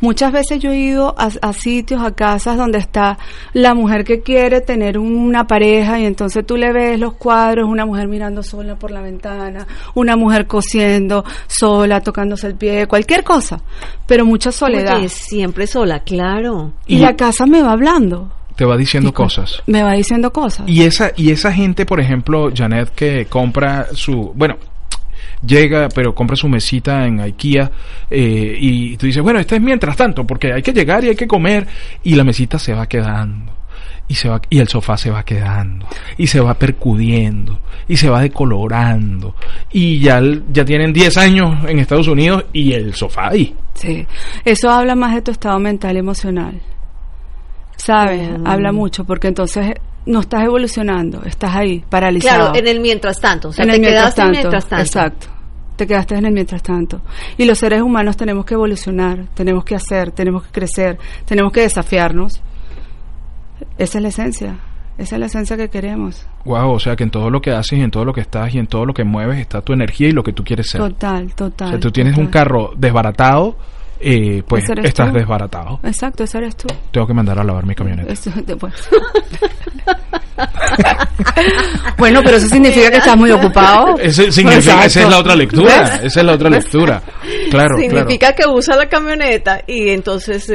Muchas 0.01 0.31
veces 0.31 0.59
yo 0.59 0.71
he 0.71 0.77
ido 0.77 1.15
a, 1.17 1.29
a 1.41 1.53
sitios, 1.53 2.01
a 2.03 2.11
casas 2.11 2.57
donde 2.57 2.79
está 2.79 3.17
la 3.53 3.73
mujer 3.73 4.03
que 4.03 4.21
quiere 4.21 4.59
tener 4.61 4.97
una 4.97 5.47
pareja 5.47 5.99
y 5.99 6.05
entonces 6.05 6.45
tú 6.45 6.57
le 6.57 6.73
ves 6.73 6.99
los 6.99 7.13
cuadros, 7.13 7.69
una 7.69 7.85
mujer 7.85 8.07
mirando 8.07 8.43
sola 8.43 8.75
por 8.75 8.91
la 8.91 9.01
ventana, 9.01 9.65
una 9.93 10.15
mujer 10.15 10.47
cosiendo 10.47 11.23
sola, 11.47 12.01
tocándose 12.01 12.47
el 12.47 12.55
pie, 12.55 12.87
cualquier 12.87 13.23
cosa, 13.23 13.61
pero 14.07 14.25
mucha 14.25 14.51
soledad. 14.51 14.97
Oye, 14.97 15.09
siempre 15.09 15.67
sola, 15.67 15.99
claro. 15.99 16.73
y, 16.87 16.97
Y- 16.97 16.99
la 16.99 17.15
casa 17.15 17.45
me 17.45 17.61
va 17.61 17.71
hablando, 17.71 18.31
Te 18.55 18.65
va 18.65 18.75
diciendo 18.77 19.13
cosas. 19.13 19.61
me 19.67 19.81
va 19.83 19.93
diciendo 19.93 20.31
cosas. 20.33 20.67
Y 20.67 20.83
esa, 20.83 21.11
y 21.15 21.31
esa 21.31 21.51
gente, 21.53 21.85
por 21.85 21.99
ejemplo, 21.99 22.49
Janet, 22.53 22.89
que 22.95 23.25
compra 23.27 23.87
su, 23.93 24.31
bueno, 24.35 24.55
llega, 25.45 25.89
pero 25.89 26.13
compra 26.13 26.35
su 26.35 26.47
mesita 26.47 27.05
en 27.05 27.19
IKEA 27.19 27.71
eh, 28.09 28.57
y 28.59 28.97
tú 28.97 29.05
dices, 29.05 29.21
bueno, 29.21 29.39
esta 29.39 29.55
es 29.55 29.61
mientras 29.61 29.95
tanto, 29.95 30.25
porque 30.25 30.53
hay 30.53 30.61
que 30.61 30.73
llegar 30.73 31.03
y 31.03 31.09
hay 31.09 31.15
que 31.15 31.27
comer 31.27 31.67
y 32.03 32.15
la 32.15 32.23
mesita 32.23 32.59
se 32.59 32.73
va 32.73 32.87
quedando. 32.87 33.51
Y, 34.07 34.15
se 34.15 34.27
va, 34.27 34.41
y 34.49 34.59
el 34.59 34.67
sofá 34.67 34.97
se 34.97 35.09
va 35.09 35.23
quedando, 35.23 35.87
y 36.17 36.27
se 36.27 36.41
va 36.41 36.53
percudiendo, 36.53 37.61
y 37.87 37.95
se 37.95 38.09
va 38.09 38.21
decolorando, 38.21 39.35
y 39.71 39.99
ya, 39.99 40.21
ya 40.51 40.65
tienen 40.65 40.91
10 40.91 41.17
años 41.17 41.63
en 41.65 41.79
Estados 41.79 42.09
Unidos 42.09 42.43
y 42.51 42.73
el 42.73 42.93
sofá 42.93 43.29
ahí. 43.29 43.55
Sí, 43.73 44.05
eso 44.43 44.69
habla 44.69 44.95
más 44.95 45.15
de 45.15 45.21
tu 45.21 45.31
estado 45.31 45.57
mental 45.59 45.95
y 45.95 45.99
emocional. 45.99 46.61
¿Sabes? 47.77 48.37
Mm. 48.37 48.47
Habla 48.47 48.73
mucho 48.73 49.05
porque 49.05 49.29
entonces 49.29 49.75
no 50.05 50.21
estás 50.21 50.43
evolucionando, 50.43 51.23
estás 51.23 51.55
ahí, 51.55 51.83
paralizado. 51.89 52.51
Claro, 52.51 52.59
en 52.59 52.67
el 52.67 52.79
mientras 52.79 53.19
tanto, 53.19 53.49
o 53.49 53.53
sea, 53.53 53.63
En 53.63 53.69
te 53.69 53.75
el 53.75 53.81
mientras 53.81 54.15
quedaste 54.15 54.21
en 54.21 54.27
tanto, 54.27 54.39
mientras 54.39 54.65
tanto. 54.65 54.83
Exacto. 54.83 55.27
Te 55.75 55.87
quedaste 55.87 56.15
en 56.15 56.25
el 56.25 56.33
mientras 56.33 56.63
tanto. 56.63 57.01
Y 57.37 57.45
los 57.45 57.57
seres 57.57 57.81
humanos 57.81 58.17
tenemos 58.17 58.45
que 58.45 58.53
evolucionar, 58.53 59.25
tenemos 59.33 59.63
que 59.63 59.75
hacer, 59.75 60.11
tenemos 60.11 60.43
que 60.43 60.51
crecer, 60.51 60.97
tenemos 61.25 61.51
que 61.51 61.61
desafiarnos. 61.61 62.41
Esa 63.77 63.97
es 63.97 64.01
la 64.01 64.09
esencia. 64.09 64.59
Esa 64.97 65.15
es 65.15 65.19
la 65.19 65.25
esencia 65.25 65.57
que 65.57 65.69
queremos. 65.69 66.27
Wow, 66.45 66.73
o 66.73 66.79
sea 66.79 66.95
que 66.95 67.03
en 67.03 67.09
todo 67.09 67.29
lo 67.29 67.41
que 67.41 67.51
haces, 67.51 67.79
y 67.79 67.81
en 67.81 67.89
todo 67.89 68.05
lo 68.05 68.13
que 68.13 68.21
estás 68.21 68.53
y 68.53 68.59
en 68.59 68.67
todo 68.67 68.85
lo 68.85 68.93
que 68.93 69.03
mueves 69.03 69.39
está 69.39 69.61
tu 69.61 69.73
energía 69.73 70.09
y 70.09 70.11
lo 70.11 70.23
que 70.23 70.33
tú 70.33 70.43
quieres 70.43 70.69
ser. 70.69 70.81
Total, 70.81 71.33
total. 71.33 71.67
O 71.67 71.71
sea, 71.71 71.79
tú 71.79 71.91
tienes 71.91 72.17
un 72.17 72.27
carro 72.27 72.71
desbaratado, 72.75 73.55
eh, 74.01 74.43
pues 74.47 74.63
estás 74.83 75.11
tú. 75.11 75.17
desbaratado. 75.17 75.79
Exacto, 75.83 76.23
ese 76.23 76.37
eres 76.39 76.55
tú. 76.55 76.67
Tengo 76.91 77.07
que 77.07 77.13
mandar 77.13 77.39
a 77.39 77.43
lavar 77.43 77.65
mi 77.65 77.75
camioneta. 77.75 78.11
Eso- 78.11 78.31
bueno. 78.59 78.75
bueno, 81.97 82.21
pero 82.23 82.37
eso 82.37 82.47
significa 82.47 82.89
que 82.89 82.97
estás 82.97 83.17
muy 83.17 83.31
ocupado. 83.31 83.97
Ese 83.99 84.31
significa, 84.31 84.85
esa 84.85 85.01
es 85.03 85.09
la 85.09 85.19
otra 85.19 85.35
lectura. 85.35 85.81
¿Ves? 85.81 85.91
Esa 86.03 86.19
es 86.21 86.25
la 86.25 86.33
otra 86.33 86.49
lectura. 86.49 87.01
Claro, 87.49 87.77
Significa 87.77 88.33
que 88.33 88.47
usa 88.47 88.75
la 88.75 88.89
camioneta 88.89 89.61
y 89.67 89.89
entonces 89.89 90.51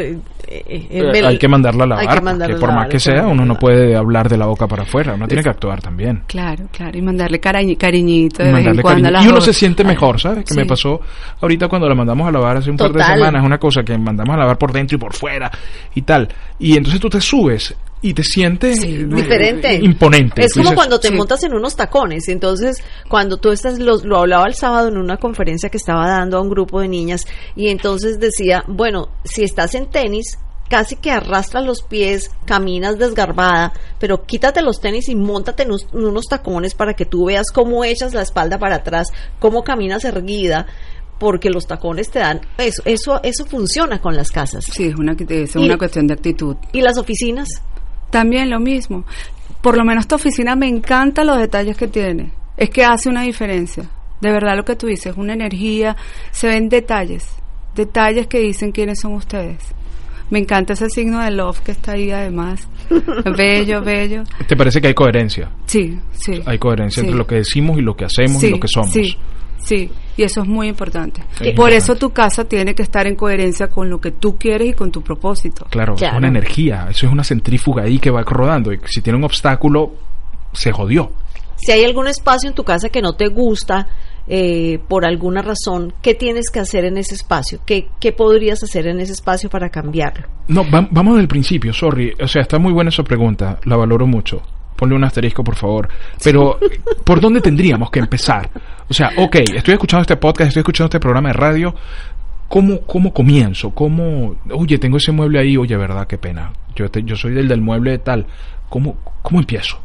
eh, 0.49 0.87
eh, 0.91 1.23
hay 1.25 1.39
que 1.39 1.49
mandarla 1.49 1.85
a 1.85 1.87
lavar. 1.89 2.15
que 2.19 2.21
mandarla 2.21 2.57
por 2.59 2.69
lavar, 2.69 2.85
más 2.85 2.89
que 2.93 3.01
sea, 3.01 3.27
uno 3.27 3.45
no 3.45 3.55
puede 3.57 3.97
hablar 3.97 4.29
de 4.29 4.37
la 4.37 4.47
boca 4.47 4.67
para 4.67 4.85
afuera. 4.85 5.15
Uno 5.15 5.27
tiene 5.27 5.43
que 5.43 5.51
actuar 5.51 5.81
también. 5.81 6.23
Claro, 6.27 6.67
claro, 6.71 6.97
y 6.97 7.03
mandarle 7.03 7.41
cariñi- 7.41 7.77
cariñito 7.77 8.43
de 8.43 8.51
Y 8.51 8.53
vez 8.53 8.59
en 8.61 8.65
mandarle 8.67 8.83
cuando 8.83 9.19
a 9.19 9.25
Y 9.25 9.29
uno 9.29 9.41
se 9.41 9.53
siente 9.53 9.85
mejor, 9.85 10.21
¿sabes? 10.21 10.45
Que 10.45 10.55
Sí. 10.55 10.61
me 10.61 10.67
pasó 10.67 11.01
ahorita 11.41 11.69
cuando 11.69 11.89
la 11.89 11.95
mandamos 11.95 12.29
a 12.29 12.31
lavar 12.33 12.57
hace 12.59 12.71
un 12.71 12.77
par 12.77 12.93
de 12.93 13.03
semanas. 13.03 13.45
Una 13.45 13.59
cosa 13.59 13.83
que 13.83 13.97
mandamos 13.99 14.35
a 14.35 14.39
lavar 14.39 14.59
por 14.59 14.73
dentro 14.73 14.97
y 14.97 15.01
por 15.01 15.13
fuera 15.13 15.51
y 15.95 16.03
tal. 16.03 16.29
Y 16.59 16.77
entonces 16.77 17.01
tú 17.01 17.09
te 17.09 17.21
subes 17.21 17.75
y 18.03 18.13
te 18.15 18.23
sientes 18.23 18.81
Sí, 18.81 18.95
eh, 18.97 19.05
diferente. 19.07 19.75
imponente. 19.75 20.45
Es 20.45 20.53
como 20.53 20.65
dices, 20.65 20.77
cuando 20.77 21.01
te 21.01 21.09
sí. 21.09 21.15
montas 21.15 21.43
en 21.45 21.55
unos 21.55 21.75
tacones. 21.77 22.29
Entonces, 22.29 22.83
cuando 23.09 23.39
tú 23.39 23.51
estás, 23.51 23.79
lo, 23.79 23.97
lo 24.05 24.19
hablaba 24.19 24.47
el 24.47 24.55
sábado 24.55 24.89
en 24.89 24.99
una 24.99 25.17
conferencia 25.17 25.71
que 25.71 25.79
estaba 25.79 26.07
dando 26.09 26.37
a 26.39 26.41
un 26.43 26.51
grupo 26.51 26.81
de 26.81 26.89
niñas, 26.89 27.25
y 27.57 27.69
entonces 27.69 28.19
decía, 28.21 28.63
bueno, 28.69 29.09
si 29.25 29.43
estás 29.45 29.75
en 29.75 29.87
tenis, 29.91 30.39
casi 30.69 30.97
que 30.97 31.11
arrastras 31.13 31.65
los 31.65 31.83
pies, 31.83 32.31
caminas 32.45 32.99
desgarbada, 32.99 33.73
pero 33.99 34.25
quítate 34.25 34.63
los 34.63 34.81
tenis 34.81 35.09
y 35.09 35.15
montate 35.15 35.63
en 35.63 35.69
unos, 35.71 35.87
en 35.93 36.05
unos 36.05 36.27
tacones 36.27 36.75
para 36.75 36.95
que 36.95 37.07
tú 37.07 37.27
veas 37.27 37.47
cómo 37.53 37.85
echas 37.85 38.15
la 38.15 38.23
espalda 38.23 38.59
para 38.59 38.77
atrás, 38.77 39.09
cómo 39.39 39.63
caminas 39.63 40.05
erguida, 40.05 40.67
porque 41.19 41.49
los 41.51 41.67
tacones 41.67 42.11
te 42.11 42.19
dan, 42.19 42.41
eso, 42.59 42.83
eso, 42.85 43.21
eso 43.23 43.47
funciona 43.47 44.01
con 44.03 44.15
las 44.17 44.31
casas. 44.31 44.65
Sí, 44.65 44.87
es 44.89 44.97
una, 44.97 45.13
es 45.29 45.55
Y- 45.57 45.59
una 45.59 45.79
cuestión 45.79 46.07
de 46.09 46.15
actitud. 46.15 46.57
¿Y 46.73 46.83
las 46.83 46.99
oficinas? 46.99 47.49
También 48.11 48.51
lo 48.51 48.61
mismo. 48.61 49.05
Por 49.61 49.77
lo 49.77 49.85
menos 49.85 50.05
esta 50.05 50.17
oficina 50.17 50.55
me 50.57 50.69
encanta 50.69 51.25
los 51.25 51.39
detalles 51.39 51.77
que 51.77 51.89
tiene. 51.89 52.31
Es 52.57 52.71
que 52.71 52.85
hace 52.85 53.09
una 53.09 53.23
diferencia. 53.23 53.85
De 54.21 54.31
verdad 54.33 54.57
lo 54.57 54.65
que 54.65 54.77
tú 54.77 54.87
dices, 54.87 55.15
una 55.17 55.35
energía, 55.35 55.97
se 56.31 56.49
ven 56.49 56.69
detalles, 56.69 57.27
detalles 57.75 58.27
que 58.27 58.39
dicen 58.41 58.73
quiénes 58.73 59.01
son 59.01 59.13
ustedes. 59.15 59.59
Me 60.31 60.39
encanta 60.41 60.73
ese 60.73 60.89
signo 60.91 61.21
de 61.21 61.31
love 61.31 61.61
que 61.61 61.73
está 61.73 61.93
ahí 61.93 62.11
además. 62.11 62.67
bello, 63.37 63.83
bello. 63.83 64.25
¿Te 64.49 64.57
parece 64.57 64.81
que 64.81 64.89
hay 64.89 64.95
coherencia? 64.95 65.51
Sí, 65.67 65.99
sí. 66.13 66.43
Hay 66.47 66.59
coherencia 66.59 67.01
Sí. 67.03 67.07
entre 67.07 67.19
lo 67.19 67.27
que 67.27 67.37
decimos 67.37 67.79
y 67.79 67.83
lo 67.83 67.95
que 67.95 68.07
hacemos 68.07 68.43
y 68.43 68.51
lo 68.51 68.59
que 68.59 68.67
somos. 68.69 68.91
Sí, 68.93 69.17
sí, 69.59 69.91
y 70.17 70.23
eso 70.23 70.43
es 70.43 70.49
muy 70.49 70.69
importante. 70.69 71.21
Es 71.21 71.27
Por 71.39 71.47
importante. 71.49 71.77
eso 71.77 71.97
tu 71.97 72.11
casa 72.11 72.45
tiene 72.45 72.75
que 72.75 72.83
estar 72.83 73.07
en 73.07 73.17
coherencia 73.17 73.69
con 73.69 73.89
lo 73.91 74.01
que 74.01 74.13
tú 74.13 74.37
quieres 74.39 74.69
y 74.71 74.73
con 74.73 74.91
tu 74.91 75.03
propósito. 75.03 75.67
Claro, 75.71 75.95
es 75.95 76.03
una 76.17 76.29
energía. 76.29 76.87
Eso 76.91 77.07
es 77.07 77.13
una 77.13 77.25
centrífuga 77.25 77.83
ahí 77.85 77.99
que 77.99 78.11
va 78.11 78.23
rodando. 78.23 78.73
Y 78.73 78.79
si 78.87 79.01
tiene 79.03 79.19
un 79.19 79.25
obstáculo, 79.25 79.93
se 80.53 80.73
jodió. 80.73 81.11
Si 81.57 81.73
hay 81.73 81.85
algún 81.85 82.07
espacio 82.09 82.49
en 82.49 82.55
tu 82.55 82.65
casa 82.65 82.89
que 82.91 83.01
no 83.03 83.15
te 83.15 83.29
gusta 83.29 83.89
eh, 84.29 84.79
por 84.89 85.05
alguna 85.07 85.41
razón, 85.41 85.93
¿qué 86.03 86.15
tienes 86.15 86.51
que 86.51 86.61
hacer 86.61 86.85
en 86.85 86.99
ese 86.99 87.15
espacio? 87.15 87.61
¿Qué, 87.65 87.89
¿Qué 88.01 88.13
podrías 88.13 88.63
hacer 88.63 88.87
en 88.87 89.01
ese 89.01 89.13
espacio 89.13 89.49
para 89.49 89.71
cambiarlo? 89.71 90.27
No, 90.49 90.69
va- 90.71 90.87
vamos 90.91 91.17
del 91.17 91.29
principio, 91.29 91.73
sorry. 91.73 92.13
O 92.23 92.27
sea, 92.29 92.43
está 92.43 92.59
muy 92.59 92.73
buena 92.73 92.91
esa 92.91 93.03
pregunta. 93.05 93.59
La 93.65 93.77
valoro 93.77 94.07
mucho. 94.07 94.43
Ponle 94.77 94.95
un 94.95 95.05
asterisco, 95.05 95.43
por 95.43 95.57
favor. 95.57 95.89
Pero, 96.23 96.59
¿por 97.05 97.19
dónde 97.21 97.41
tendríamos 97.41 97.91
que 97.91 98.01
empezar? 98.01 98.51
O 98.89 98.95
sea, 98.95 99.11
ok, 99.17 99.37
estoy 99.55 99.75
escuchando 99.75 100.03
este 100.03 100.17
podcast, 100.17 100.49
estoy 100.49 100.61
escuchando 100.61 100.87
este 100.87 101.01
programa 101.01 101.29
de 101.31 101.35
radio. 101.35 101.75
¿Cómo, 102.49 102.81
cómo 102.83 103.13
comienzo? 103.13 103.71
¿Cómo, 103.71 104.37
oye, 104.53 104.79
tengo 104.79 104.99
ese 104.99 105.11
mueble 105.11 105.41
ahí, 105.41 105.57
oye, 105.57 105.77
verdad, 105.77 106.07
qué 106.07 106.17
pena. 106.19 106.53
Yo, 106.77 106.89
te- 106.89 107.03
yo 107.03 107.17
soy 107.17 107.33
del 107.35 107.49
del 107.49 107.61
mueble 107.61 107.91
de 107.93 107.99
tal. 107.99 108.27
¿Cómo, 108.69 108.97
¿Cómo 109.23 109.41
empiezo? 109.41 109.81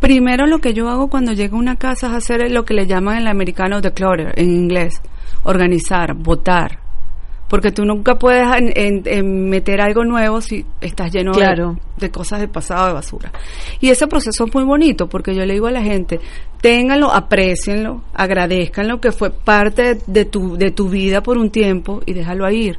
Primero 0.00 0.46
lo 0.46 0.58
que 0.60 0.74
yo 0.74 0.88
hago 0.88 1.08
cuando 1.08 1.32
llego 1.32 1.56
a 1.56 1.60
una 1.60 1.76
casa 1.76 2.06
es 2.08 2.12
hacer 2.12 2.50
lo 2.52 2.64
que 2.64 2.74
le 2.74 2.86
llaman 2.86 3.16
en 3.16 3.22
el 3.22 3.28
americano 3.28 3.80
declutter, 3.80 4.32
en 4.36 4.50
inglés. 4.50 5.00
Organizar, 5.42 6.14
votar. 6.14 6.78
Porque 7.54 7.70
tú 7.70 7.84
nunca 7.84 8.16
puedes 8.16 8.48
en- 8.56 8.72
en- 8.74 9.02
en 9.06 9.48
meter 9.48 9.80
algo 9.80 10.04
nuevo 10.04 10.40
si 10.40 10.66
estás 10.80 11.12
lleno 11.12 11.30
de- 11.30 11.38
Claro. 11.38 11.78
de, 11.98 12.10
cosas 12.10 12.40
de 12.40 12.48
pasado, 12.48 12.88
de 12.88 12.94
basura. 12.94 13.30
Y 13.80 13.90
ese 13.90 14.08
proceso 14.08 14.46
es 14.46 14.52
muy 14.54 14.64
bonito 14.64 15.08
porque 15.08 15.36
yo 15.36 15.44
le 15.46 15.52
digo 15.54 15.68
a 15.68 15.70
la 15.70 15.80
gente, 15.82 16.18
ténganlo, 16.60 17.12
aprecienlo, 17.12 18.02
agradezcanlo 18.12 19.00
que 19.00 19.12
fue 19.12 19.30
parte 19.30 19.94
de, 19.94 20.00
de 20.08 20.24
tu, 20.24 20.56
de 20.56 20.72
tu 20.72 20.88
vida 20.88 21.22
por 21.22 21.38
un 21.38 21.50
tiempo 21.50 22.00
y 22.06 22.12
déjalo 22.12 22.50
ir 22.50 22.76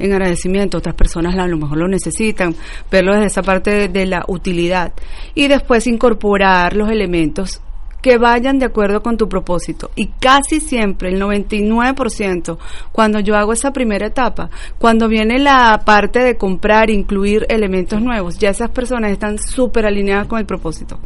en 0.00 0.12
agradecimiento. 0.12 0.78
Otras 0.78 0.96
personas 0.96 1.36
a 1.38 1.46
lo 1.46 1.56
mejor 1.56 1.78
lo 1.78 1.86
necesitan, 1.86 2.52
verlo 2.90 3.12
desde 3.12 3.26
esa 3.26 3.42
parte 3.42 3.70
de, 3.70 3.88
de 3.88 4.06
la 4.06 4.24
utilidad. 4.26 4.92
Y 5.36 5.46
después 5.46 5.86
incorporar 5.86 6.74
los 6.74 6.90
elementos 6.90 7.62
que 8.06 8.18
vayan 8.18 8.60
de 8.60 8.66
acuerdo 8.66 9.02
con 9.02 9.16
tu 9.16 9.28
propósito. 9.28 9.90
Y 9.96 10.10
casi 10.20 10.60
siempre, 10.60 11.08
el 11.08 11.20
99%, 11.20 12.56
cuando 12.92 13.18
yo 13.18 13.34
hago 13.34 13.52
esa 13.52 13.72
primera 13.72 14.06
etapa, 14.06 14.48
cuando 14.78 15.08
viene 15.08 15.40
la 15.40 15.82
parte 15.84 16.20
de 16.20 16.36
comprar, 16.36 16.88
incluir 16.88 17.46
elementos 17.48 18.00
nuevos, 18.00 18.38
ya 18.38 18.50
esas 18.50 18.70
personas 18.70 19.10
están 19.10 19.40
súper 19.40 19.86
alineadas 19.86 20.28
con 20.28 20.38
el 20.38 20.46
propósito. 20.46 21.00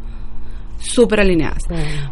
Súper 0.83 1.19
alineadas. 1.21 1.63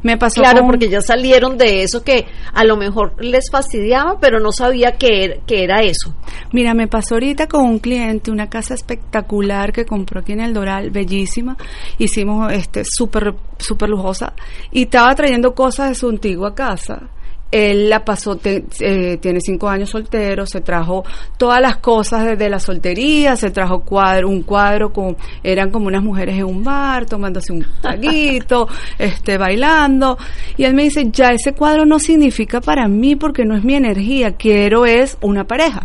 Me 0.03 0.17
pasó 0.17 0.41
Claro, 0.41 0.59
con- 0.59 0.67
porque 0.69 0.89
ya 0.89 1.01
salieron 1.01 1.57
de 1.57 1.81
eso 1.83 2.03
que 2.03 2.25
a 2.53 2.63
lo 2.63 2.77
mejor 2.77 3.13
les 3.19 3.49
fastidiaba, 3.51 4.19
pero 4.19 4.39
no 4.39 4.51
sabía 4.51 4.91
que 4.93 5.23
era, 5.25 5.35
que 5.45 5.63
era 5.63 5.81
eso. 5.81 6.13
Mira, 6.51 6.73
me 6.75 6.87
pasó 6.87 7.15
ahorita 7.15 7.47
con 7.47 7.63
un 7.63 7.79
cliente, 7.79 8.29
una 8.31 8.47
casa 8.49 8.75
espectacular 8.75 9.73
que 9.73 9.85
compró 9.85 10.19
aquí 10.21 10.33
en 10.33 10.41
el 10.41 10.53
Doral, 10.53 10.91
bellísima. 10.91 11.57
Hicimos 11.97 12.51
este 12.53 12.83
súper 12.85 13.33
súper 13.57 13.89
lujosa 13.89 14.33
y 14.71 14.83
estaba 14.83 15.13
trayendo 15.15 15.53
cosas 15.53 15.89
de 15.89 15.95
su 15.95 16.07
antigua 16.09 16.53
casa. 16.53 17.09
Él 17.51 17.89
la 17.89 18.05
pasó, 18.05 18.35
te- 18.35 18.63
eh, 18.79 19.17
tiene 19.17 19.39
cinco 19.41 19.67
años 19.69 19.89
soltero, 19.89 20.45
se 20.45 20.61
trajo 20.61 21.03
todas 21.37 21.59
las 21.59 21.77
cosas 21.77 22.25
desde 22.25 22.47
la 22.49 22.59
soltería, 22.59 23.35
se 23.35 23.49
trajo 23.49 23.79
cuadro, 23.81 24.29
un 24.29 24.43
cuadro 24.43 24.93
con, 24.93 25.17
eran 25.41 25.71
como 25.71 25.87
unas 25.87 26.03
mujeres 26.03 26.35
en 26.37 26.43
un 26.45 26.63
bar, 26.63 27.05
tomándose 27.07 27.51
un 27.51 27.65
traguito, 27.81 28.67
este, 28.99 29.37
bailando. 29.39 30.17
Y 30.57 30.63
él 30.65 30.75
me 30.75 30.83
dice, 30.83 31.09
ya 31.11 31.29
ese 31.31 31.53
cuadro 31.53 31.85
no 31.85 31.97
significa 31.97 32.61
para 32.61 32.87
mí 32.87 33.15
porque 33.15 33.45
no 33.45 33.55
es 33.57 33.63
mi 33.63 33.73
energía, 33.73 34.33
quiero 34.35 34.85
es 34.85 35.17
una 35.21 35.45
pareja. 35.45 35.83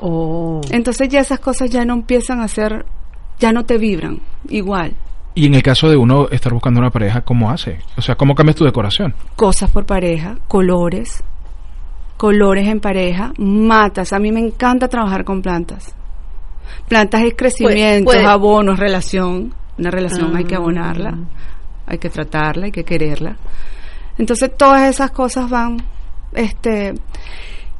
Oh. 0.00 0.60
Entonces 0.70 1.08
ya 1.08 1.20
esas 1.20 1.40
cosas 1.40 1.70
ya 1.70 1.84
no 1.84 1.94
empiezan 1.94 2.40
a 2.40 2.48
ser, 2.48 2.84
ya 3.38 3.52
no 3.52 3.64
te 3.64 3.78
vibran 3.78 4.20
igual. 4.48 4.92
Y 5.40 5.46
en 5.46 5.54
el 5.54 5.62
caso 5.62 5.88
de 5.88 5.96
uno 5.96 6.28
estar 6.28 6.52
buscando 6.52 6.80
una 6.80 6.90
pareja, 6.90 7.22
¿cómo 7.22 7.50
hace? 7.50 7.78
O 7.96 8.02
sea, 8.02 8.14
¿cómo 8.14 8.34
cambias 8.34 8.56
tu 8.56 8.64
decoración? 8.66 9.14
Cosas 9.36 9.70
por 9.70 9.86
pareja, 9.86 10.36
colores, 10.48 11.22
colores 12.18 12.68
en 12.68 12.78
pareja, 12.78 13.32
matas. 13.38 14.12
A 14.12 14.18
mí 14.18 14.30
me 14.32 14.40
encanta 14.40 14.86
trabajar 14.86 15.24
con 15.24 15.40
plantas. 15.40 15.94
Plantas 16.90 17.22
es 17.22 17.32
crecimiento, 17.34 18.10
puede- 18.10 18.26
abonos, 18.26 18.78
relación. 18.78 19.54
Una 19.78 19.90
relación 19.90 20.36
hay 20.36 20.44
que 20.44 20.56
Ah. 20.56 20.58
abonarla, 20.58 21.16
hay 21.86 21.96
que 21.96 22.10
tratarla, 22.10 22.66
hay 22.66 22.72
que 22.72 22.84
quererla. 22.84 23.36
Entonces 24.18 24.50
todas 24.58 24.90
esas 24.90 25.10
cosas 25.10 25.48
van, 25.48 25.78
este, 26.34 26.92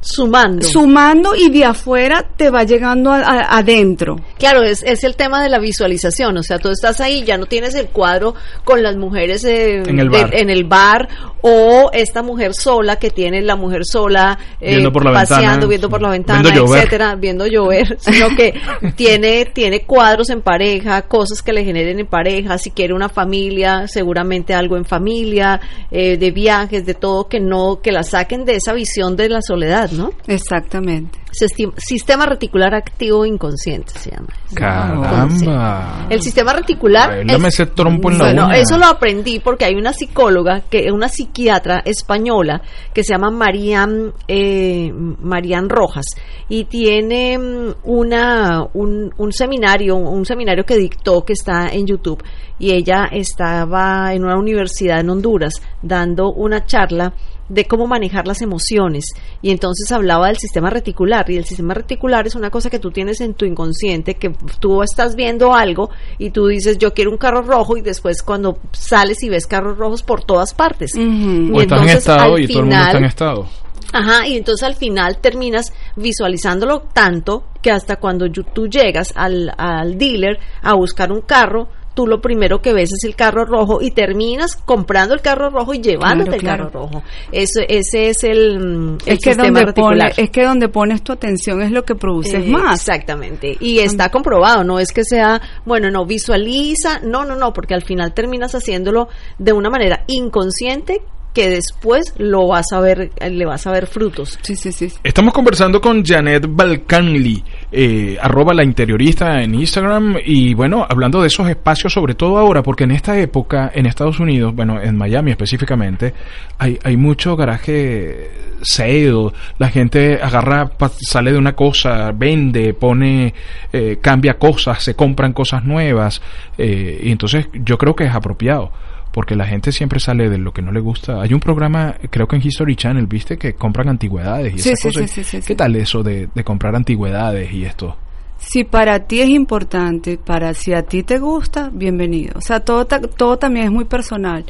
Sumando. 0.03 0.67
sumando 0.67 1.35
y 1.37 1.51
de 1.51 1.65
afuera 1.67 2.25
te 2.37 2.49
va 2.49 2.65
llegando 2.65 3.13
a- 3.13 3.19
a- 3.21 3.59
adentro. 3.59 4.17
Claro, 4.39 4.63
es, 4.63 4.83
es 4.83 5.05
el 5.05 5.15
tema 5.15 5.43
de 5.43 5.51
la 5.51 5.59
visualización, 5.59 6.39
o 6.39 6.43
sea, 6.43 6.59
tú 6.59 6.71
estás 6.71 7.01
ahí, 7.03 7.23
ya 7.23 7.37
no 7.37 7.45
tienes 7.47 7.75
el 7.75 7.89
cuadro 7.89 8.35
con 8.65 8.83
las 8.83 8.97
mujeres 8.97 9.45
eh, 9.45 9.83
En 9.87 9.99
el 10.01 10.09
de- 10.09 10.23
bar. 10.23 10.35
en 10.35 10.49
el 10.49 10.65
bar, 10.65 11.09
o 11.43 11.91
esta 11.93 12.23
mujer 12.23 12.53
sola 12.55 12.97
que 12.97 13.11
tiene 13.11 13.43
la 13.43 13.57
mujer 13.57 13.83
sola 13.85 14.39
eh, 14.61 14.71
Viendo 14.71 14.93
por 14.93 15.05
la 15.05 15.13
paseando, 15.13 15.47
ventana, 15.47 15.67
viendo 15.69 15.91
por 15.91 16.03
la 16.03 16.09
ventana, 16.11 16.43
Viendo 16.43 16.61
llover. 16.67 16.79
etcétera, 16.79 17.15
viendo 17.17 17.47
llover, 17.47 17.97
sino 18.01 18.29
que 18.37 18.55
tiene 18.97 19.47
tiene 19.53 19.83
cuadros 19.85 20.31
en 20.31 20.41
pareja, 20.43 21.03
cosas 21.03 21.43
que 21.43 21.53
le 21.53 21.65
generen 21.65 21.99
en 22.01 22.07
pareja, 22.07 22.57
si 22.59 22.71
quiere 22.71 22.95
una 22.95 23.09
familia, 23.11 23.87
seguramente 23.87 24.55
algo 24.55 24.77
en 24.79 24.85
familia, 24.87 25.61
eh, 25.91 26.17
de 26.17 26.31
viajes, 26.31 26.87
de 26.87 26.95
todo 26.95 27.29
que 27.29 27.41
no 27.41 27.81
que 27.83 27.93
la 27.93 28.03
saquen 28.03 28.45
de 28.47 28.57
esa 28.57 28.73
visión 28.73 29.17
de 29.17 29.29
la 29.29 29.41
soledad, 29.43 29.90
¿no? 29.93 30.11
Exactamente. 30.27 31.19
Sistema, 31.33 32.27
reticular 32.27 32.75
activo 32.75 33.25
inconsciente 33.25 33.93
se 33.97 34.11
llama. 34.11 34.29
Caramba. 34.53 36.07
El 36.11 36.21
sistema 36.23 36.53
reticular. 36.53 37.09
Bailame 37.09 37.49
ese 37.49 37.67
trompo 37.67 38.11
en 38.11 38.19
la 38.19 38.25
bueno, 38.25 38.53
eso 38.53 38.77
lo 38.77 38.87
aprendí 38.87 39.39
porque 39.39 39.65
hay 39.65 39.75
una 39.75 39.93
psicóloga, 39.93 40.63
que 40.69 40.91
una 40.91 41.09
psiquiatra 41.09 41.83
española 41.85 42.63
que 42.93 43.05
se 43.05 43.13
llama 43.13 43.31
Marian, 43.31 44.13
eh, 44.27 44.93
Marian 44.93 45.69
Rojas 45.69 46.07
y 46.49 46.65
tiene 46.65 47.39
mm, 47.39 47.75
una 47.85 48.67
un, 48.75 49.13
un 49.17 49.33
seminario, 49.33 49.97
un 49.97 50.25
seminario 50.25 50.65
que 50.65 50.77
dictó 50.77 51.25
que 51.25 51.35
está 51.35 51.69
en 51.69 51.87
YouTube 51.87 52.23
y 52.59 52.73
ella 52.73 53.09
estaba 53.11 54.13
en 54.13 54.25
una 54.25 54.37
universidad 54.37 55.01
en 55.01 55.11
Honduras 55.11 55.55
dando 55.83 56.33
una 56.33 56.65
charla 56.67 57.15
de 57.51 57.67
cómo 57.67 57.87
manejar 57.87 58.27
las 58.27 58.41
emociones 58.41 59.05
y 59.43 59.51
entonces 59.51 59.93
hablaba 59.93 60.29
del 60.29 60.39
sistema 60.39 60.71
reticular 60.71 61.29
y 61.31 61.37
el 61.37 61.45
sistema 61.45 61.75
reticular 61.75 62.27
es 62.27 62.35
una 62.35 62.49
cosa 62.49 62.71
que 62.71 62.79
tú 62.79 62.91
tienes 62.91 63.21
en 63.21 63.35
tu 63.35 63.45
inconsciente 63.45 64.15
que 64.15 64.31
tú 64.61 64.83
estás 64.83 65.15
viendo 65.17 65.53
algo 65.53 65.91
y 66.17 66.31
tú 66.31 66.47
dices 66.47 66.79
yo 66.79 66.95
quiero 66.95 67.11
un 67.11 67.19
carro 67.19 67.43
rojo 67.43 67.77
y 67.77 67.83
después 67.83 68.23
cuando 68.23 68.59
sales 68.73 69.23
y 69.23 69.29
ves 69.29 69.47
carros 69.47 69.77
rojos 69.77 70.03
por 70.03 70.23
todas 70.25 70.55
partes. 70.55 70.95
Y 70.97 71.01
O 71.01 71.61
estás 71.61 71.79
en 71.83 71.89
entonces, 71.89 71.95
estado 71.97 72.35
al 72.37 72.41
y 72.41 72.47
todo 72.49 72.59
el 72.61 72.65
mundo 72.67 72.77
está 72.77 72.91
en 72.91 72.97
final- 72.97 73.05
estado. 73.05 73.49
Ajá, 73.93 74.25
y 74.29 74.37
entonces 74.37 74.63
al 74.65 74.77
final 74.77 75.19
terminas 75.21 75.73
visualizándolo 75.97 76.83
tanto 76.93 77.45
que 77.61 77.71
hasta 77.73 77.97
cuando 77.97 78.27
yo- 78.27 78.45
tú 78.45 78.69
llegas 78.69 79.13
al, 79.17 79.53
al 79.59 79.99
dealer 79.99 80.39
a 80.63 80.75
buscar 80.75 81.11
un 81.11 81.23
carro, 81.23 81.69
tú 81.95 82.07
lo 82.07 82.21
primero 82.21 82.61
que 82.63 82.73
ves 82.73 82.91
es 82.93 83.05
el 83.05 83.17
carro 83.17 83.45
rojo 83.45 83.81
y 83.83 83.91
terminas 83.91 84.57
comprando 84.57 85.15
el 85.15 85.21
carro 85.21 85.51
rojo 85.51 85.75
y 85.75 85.81
llevándote 85.81 86.39
Claro, 86.39 86.65
el 86.65 86.71
claro. 86.71 86.71
carro 86.71 86.81
rojo. 86.99 87.03
Eso, 87.33 87.61
ese 87.69 88.09
es 88.11 88.25
el, 88.25 88.57
el 88.61 88.99
es 89.07 89.19
que 89.21 89.35
sistema 89.35 89.61
donde 89.61 89.73
pone, 89.73 90.13
es 90.17 90.31
que 90.31 90.45
donde 90.45 90.69
pones 90.69 91.03
tu 91.03 91.13
atención 91.13 91.63
es 91.63 91.71
lo 91.73 91.85
que 91.85 91.95
produces 91.95 92.47
Eh, 92.47 92.51
más. 92.51 92.81
Exactamente. 92.81 93.57
Y 93.61 93.81
está 93.81 94.09
comprobado, 94.11 94.65
no 94.65 94.79
es 94.79 94.93
que 94.93 95.05
sea, 95.05 95.41
bueno, 95.65 95.91
no, 95.91 96.07
visualiza, 96.07 97.01
no, 97.01 97.25
no, 97.25 97.37
no, 97.37 97.53
porque 97.53 97.75
al 97.75 97.83
final 97.83 98.15
terminas 98.15 98.55
haciéndolo 98.55 99.09
de 99.39 99.53
una 99.53 99.71
manera 99.71 100.05
inconsciente 100.07 101.03
que 101.33 101.49
después 101.49 102.15
lo 102.19 102.49
vas 102.49 102.67
a 102.73 102.81
ver, 102.81 103.11
le 103.21 103.45
vas 103.47 103.67
a 103.67 103.71
ver 103.73 103.87
frutos. 103.87 104.39
Sí, 104.43 104.57
sí, 104.57 104.73
sí. 104.73 104.93
Estamos 105.05 105.33
conversando 105.33 105.81
con 105.81 106.05
Janet 106.05 106.45
Balcanli, 106.49 107.43
eh, 107.71 108.17
arroba 108.21 108.53
la 108.53 108.65
interiorista 108.65 109.41
en 109.43 109.55
Instagram, 109.55 110.17
y 110.25 110.55
bueno, 110.55 110.85
hablando 110.89 111.21
de 111.21 111.29
esos 111.29 111.49
espacios, 111.49 111.93
sobre 111.93 112.15
todo 112.15 112.37
ahora, 112.39 112.63
porque 112.63 112.85
en 112.85 112.91
esta 112.91 113.19
época, 113.19 113.71
en 113.75 113.87
Estados 113.87 114.19
Unidos, 114.19 114.55
bueno, 114.55 114.81
en 114.83 114.97
Miami 114.97 115.31
específicamente, 115.31 116.15
hay, 116.59 116.79
hay 116.83 116.97
mucho 116.97 117.37
garaje 117.37 118.31
sale, 118.63 119.33
la 119.59 119.69
gente 119.69 120.19
agarra, 120.21 120.67
pa- 120.67 120.91
sale 120.91 121.33
de 121.33 121.39
una 121.39 121.55
cosa, 121.55 122.13
vende, 122.13 122.75
pone, 122.75 123.33
eh, 123.73 123.99
cambia 124.03 124.35
cosas, 124.35 124.83
se 124.83 124.95
compran 124.95 125.33
cosas 125.33 125.65
nuevas, 125.65 126.21
eh, 126.59 127.01
y 127.05 127.11
entonces 127.11 127.49
yo 127.55 127.79
creo 127.79 127.95
que 127.95 128.05
es 128.05 128.15
apropiado 128.15 128.71
porque 129.13 129.35
la 129.37 129.47
gente 129.47 129.73
siempre 129.73 129.99
sale 130.01 130.29
de 130.29 130.39
lo 130.39 130.53
que 130.53 130.63
no 130.63 130.73
le 130.73 130.81
gusta. 130.81 131.21
Hay 131.21 131.35
un 131.35 131.41
programa, 131.41 131.95
creo 132.11 132.27
que 132.29 132.37
en 132.37 132.43
History 132.47 132.77
Channel, 132.77 133.07
viste, 133.07 133.37
que 133.39 133.55
compran 133.55 133.89
antigüedades 133.89 134.55
y 134.55 134.59
Sí, 134.59 134.69
esas 134.71 134.93
sí, 134.93 135.01
cosas. 135.01 135.27
sí, 135.27 135.41
¿Qué 135.47 135.55
tal 135.55 135.75
eso 135.77 136.03
de, 136.03 136.29
de 136.35 136.45
comprar 136.45 136.75
antigüedades 136.77 137.53
y 137.53 137.65
esto? 137.65 137.97
Si 138.39 138.65
para 138.65 139.01
ti 139.01 139.21
es 139.21 139.29
importante, 139.29 140.17
para 140.17 140.55
si 140.55 140.73
a 140.73 140.83
ti 140.83 141.03
te 141.03 141.19
gusta, 141.19 141.71
bienvenido. 141.73 142.35
O 142.39 142.41
sea, 142.41 142.61
todo, 142.61 142.87
ta- 142.87 143.01
todo 143.01 143.37
también 143.37 143.67
es 143.67 143.71
muy 143.73 143.85
personal. 143.85 144.45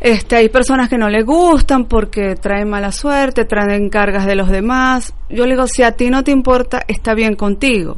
Este, 0.00 0.36
hay 0.36 0.48
personas 0.50 0.88
que 0.90 0.98
no 0.98 1.08
le 1.08 1.22
gustan 1.22 1.86
porque 1.86 2.34
traen 2.36 2.68
mala 2.68 2.92
suerte, 2.92 3.46
traen 3.46 3.88
cargas 3.88 4.26
de 4.26 4.34
los 4.36 4.50
demás. 4.50 5.14
Yo 5.30 5.46
le 5.46 5.52
digo, 5.54 5.66
si 5.66 5.82
a 5.82 5.92
ti 5.92 6.10
no 6.10 6.22
te 6.22 6.30
importa, 6.30 6.82
está 6.86 7.14
bien 7.14 7.34
contigo. 7.36 7.96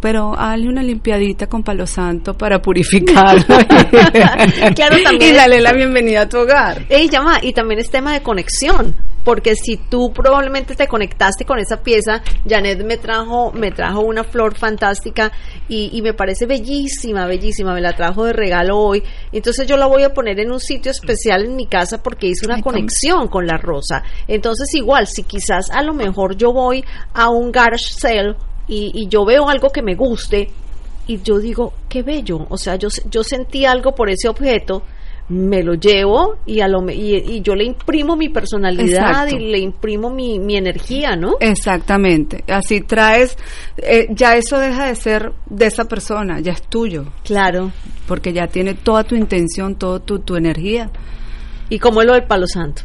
Pero 0.00 0.34
hazle 0.38 0.68
una 0.68 0.82
limpiadita 0.82 1.46
con 1.46 1.62
palo 1.62 1.86
santo 1.86 2.34
para 2.34 2.60
purificarlo. 2.60 3.44
Claro, 4.74 4.96
también 5.04 5.34
Y 5.34 5.36
dale 5.36 5.60
la 5.60 5.72
bienvenida 5.72 6.22
a 6.22 6.28
tu 6.28 6.38
hogar. 6.38 6.84
Ey, 6.88 7.08
llama, 7.08 7.38
y 7.42 7.52
también 7.52 7.80
es 7.80 7.90
tema 7.90 8.12
de 8.12 8.22
conexión, 8.22 8.94
porque 9.24 9.54
si 9.56 9.76
tú 9.76 10.12
probablemente 10.12 10.74
te 10.74 10.86
conectaste 10.86 11.44
con 11.44 11.58
esa 11.58 11.82
pieza, 11.82 12.22
Janet 12.48 12.82
me 12.84 12.96
trajo, 12.96 13.52
me 13.52 13.70
trajo 13.70 14.00
una 14.00 14.24
flor 14.24 14.56
fantástica 14.56 15.32
y, 15.68 15.90
y 15.92 16.02
me 16.02 16.14
parece 16.14 16.46
bellísima, 16.46 17.26
bellísima, 17.26 17.74
me 17.74 17.80
la 17.80 17.94
trajo 17.94 18.24
de 18.24 18.32
regalo 18.32 18.78
hoy, 18.78 19.02
entonces 19.32 19.66
yo 19.66 19.76
la 19.76 19.86
voy 19.86 20.02
a 20.02 20.14
poner 20.14 20.40
en 20.40 20.50
un 20.50 20.60
sitio 20.60 20.90
especial 20.90 21.44
en 21.44 21.56
mi 21.56 21.66
casa 21.66 22.02
porque 22.02 22.28
hice 22.28 22.46
una 22.46 22.56
Ay, 22.56 22.62
conexión 22.62 23.28
con 23.28 23.46
la 23.46 23.58
rosa. 23.58 24.02
Entonces 24.26 24.74
igual, 24.74 25.06
si 25.06 25.24
quizás 25.24 25.70
a 25.70 25.82
lo 25.82 25.92
mejor 25.94 26.36
yo 26.36 26.52
voy 26.52 26.84
a 27.14 27.28
un 27.28 27.52
garage 27.52 27.92
sale 27.98 28.34
y, 28.68 28.92
y 28.94 29.08
yo 29.08 29.24
veo 29.24 29.48
algo 29.48 29.70
que 29.70 29.82
me 29.82 29.94
guste, 29.94 30.48
y 31.06 31.20
yo 31.22 31.38
digo, 31.38 31.72
qué 31.88 32.02
bello. 32.02 32.46
O 32.50 32.58
sea, 32.58 32.76
yo, 32.76 32.88
yo 33.10 33.24
sentí 33.24 33.64
algo 33.64 33.94
por 33.94 34.10
ese 34.10 34.28
objeto, 34.28 34.82
me 35.30 35.62
lo 35.62 35.74
llevo 35.74 36.36
y, 36.46 36.60
a 36.60 36.68
lo, 36.68 36.88
y, 36.90 37.16
y 37.16 37.40
yo 37.42 37.54
le 37.54 37.64
imprimo 37.64 38.16
mi 38.16 38.28
personalidad 38.30 38.88
Exacto. 39.28 39.36
y 39.36 39.50
le 39.50 39.58
imprimo 39.58 40.08
mi, 40.10 40.38
mi 40.38 40.56
energía, 40.56 41.16
¿no? 41.16 41.34
Exactamente. 41.40 42.44
Así 42.48 42.80
traes, 42.80 43.36
eh, 43.76 44.06
ya 44.10 44.36
eso 44.36 44.58
deja 44.58 44.86
de 44.86 44.94
ser 44.94 45.32
de 45.46 45.66
esa 45.66 45.84
persona, 45.84 46.40
ya 46.40 46.52
es 46.52 46.62
tuyo, 46.62 47.04
Claro. 47.24 47.72
porque 48.06 48.32
ya 48.32 48.46
tiene 48.46 48.74
toda 48.74 49.04
tu 49.04 49.14
intención, 49.16 49.76
toda 49.76 50.00
tu, 50.00 50.18
tu 50.20 50.36
energía. 50.36 50.90
Y 51.70 51.78
como 51.78 52.02
lo 52.02 52.14
del 52.14 52.24
palo 52.24 52.46
santo. 52.46 52.82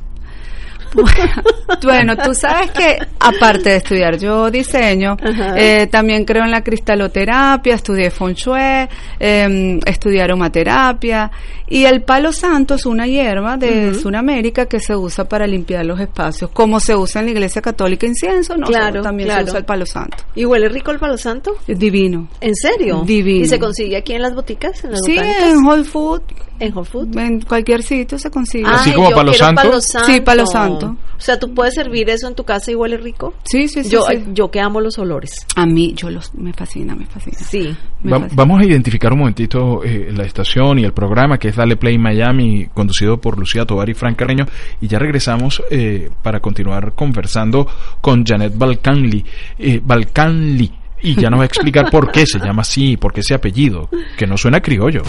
Bueno, 1.83 2.15
tú 2.17 2.33
sabes 2.33 2.71
que 2.71 2.97
aparte 3.19 3.71
de 3.71 3.75
estudiar 3.77 4.17
yo 4.17 4.49
diseño, 4.51 5.17
eh, 5.55 5.87
también 5.91 6.23
creo 6.25 6.43
en 6.43 6.51
la 6.51 6.61
cristaloterapia, 6.63 7.75
estudié 7.75 8.09
feng 8.11 8.33
shui, 8.33 8.87
eh, 9.19 9.79
estudié 9.85 10.21
aromaterapia 10.21 11.31
y 11.67 11.85
el 11.85 12.03
palo 12.03 12.31
santo 12.31 12.75
es 12.75 12.85
una 12.85 13.07
hierba 13.07 13.57
de 13.57 13.93
Sudamérica 13.95 14.65
que 14.67 14.79
se 14.79 14.95
usa 14.95 15.25
para 15.25 15.47
limpiar 15.47 15.85
los 15.85 15.99
espacios, 15.99 16.51
como 16.51 16.79
se 16.79 16.95
usa 16.95 17.19
en 17.21 17.27
la 17.27 17.31
iglesia 17.31 17.61
católica 17.61 18.05
incienso, 18.05 18.55
no, 18.57 18.67
Claro, 18.67 19.01
también 19.01 19.27
claro. 19.29 19.43
se 19.45 19.49
usa 19.51 19.59
el 19.59 19.65
palo 19.65 19.85
santo. 19.85 20.17
¿Y 20.35 20.45
huele 20.45 20.69
rico 20.69 20.91
el 20.91 20.99
palo 20.99 21.17
santo? 21.17 21.55
Es 21.67 21.77
divino. 21.79 22.27
¿En 22.41 22.55
serio? 22.55 23.03
Divino. 23.05 23.45
¿Y 23.45 23.47
se 23.47 23.59
consigue 23.59 23.97
aquí 23.97 24.13
en 24.13 24.21
las 24.21 24.33
boticas? 24.35 24.83
¿En 24.83 24.91
las 24.91 24.99
Sí, 25.05 25.15
botánicas? 25.15 25.49
en 25.51 25.65
Whole 25.65 25.83
Food, 25.83 26.21
¿En 26.59 26.73
Whole 26.77 26.85
Food? 26.85 27.17
en 27.17 27.41
cualquier 27.41 27.81
sitio 27.83 28.17
se 28.19 28.29
consigue. 28.29 28.65
Así 28.67 28.91
Ay, 28.91 28.95
como 28.95 29.09
yo 29.09 29.15
palo 29.15 29.31
quiero 29.31 29.45
santo. 29.45 29.61
palo 29.61 29.81
santo. 29.81 30.07
Sí, 30.11 30.21
palo 30.21 30.45
santo. 30.45 30.82
O 30.91 31.19
sea, 31.19 31.39
tú 31.39 31.53
puedes 31.53 31.73
servir 31.73 32.09
eso 32.09 32.27
en 32.27 32.35
tu 32.35 32.43
casa 32.43 32.71
y 32.71 32.75
huele 32.75 32.97
rico. 32.97 33.33
Sí, 33.43 33.67
sí, 33.67 33.83
sí. 33.83 33.89
yo, 33.89 34.01
sí. 34.09 34.23
yo 34.33 34.51
que 34.51 34.59
amo 34.59 34.81
los 34.81 34.97
olores. 34.99 35.31
A 35.55 35.65
mí, 35.65 35.93
yo 35.95 36.09
los, 36.09 36.33
me 36.35 36.53
fascina, 36.53 36.95
me 36.95 37.05
fascina. 37.05 37.37
Sí. 37.37 37.75
Me 38.01 38.11
Va- 38.11 38.19
fascina. 38.21 38.35
vamos 38.43 38.61
a 38.61 38.65
identificar 38.65 39.13
un 39.13 39.19
momentito 39.19 39.83
eh, 39.83 40.11
la 40.15 40.23
estación 40.23 40.79
y 40.79 40.83
el 40.83 40.93
programa 40.93 41.37
que 41.37 41.49
es 41.49 41.55
Dale 41.55 41.75
Play 41.77 41.97
Miami, 41.97 42.67
conducido 42.73 43.19
por 43.19 43.37
Lucía 43.39 43.65
Tovar 43.65 43.89
y 43.89 43.93
Frank 43.93 44.17
Carreño, 44.17 44.45
y 44.81 44.87
ya 44.87 44.99
regresamos 44.99 45.61
eh, 45.71 46.09
para 46.21 46.39
continuar 46.39 46.93
conversando 46.93 47.67
con 48.01 48.25
Janet 48.25 48.57
Balcanli. 48.57 49.23
Eh, 49.59 49.81
Balcanli. 49.83 50.71
Y 51.05 51.15
ya 51.19 51.29
nos 51.29 51.39
va 51.39 51.43
a 51.43 51.47
explicar 51.47 51.91
por 51.91 52.11
qué 52.13 52.25
se 52.25 52.39
llama 52.39 52.61
así, 52.61 52.95
por 52.95 53.11
qué 53.11 53.19
ese 53.19 53.33
apellido, 53.33 53.89
que 54.17 54.25
no 54.25 54.37
suena 54.37 54.61
criollo. 54.61 55.01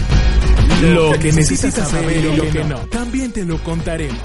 Lo 0.81 1.11
que 1.17 1.31
necesitas 1.31 1.89
saber 1.89 2.17
y 2.17 2.35
lo 2.35 2.43
que 2.51 2.63
no, 2.65 2.75
también 2.89 3.31
te 3.31 3.45
lo 3.45 3.57
contaremos. 3.59 4.17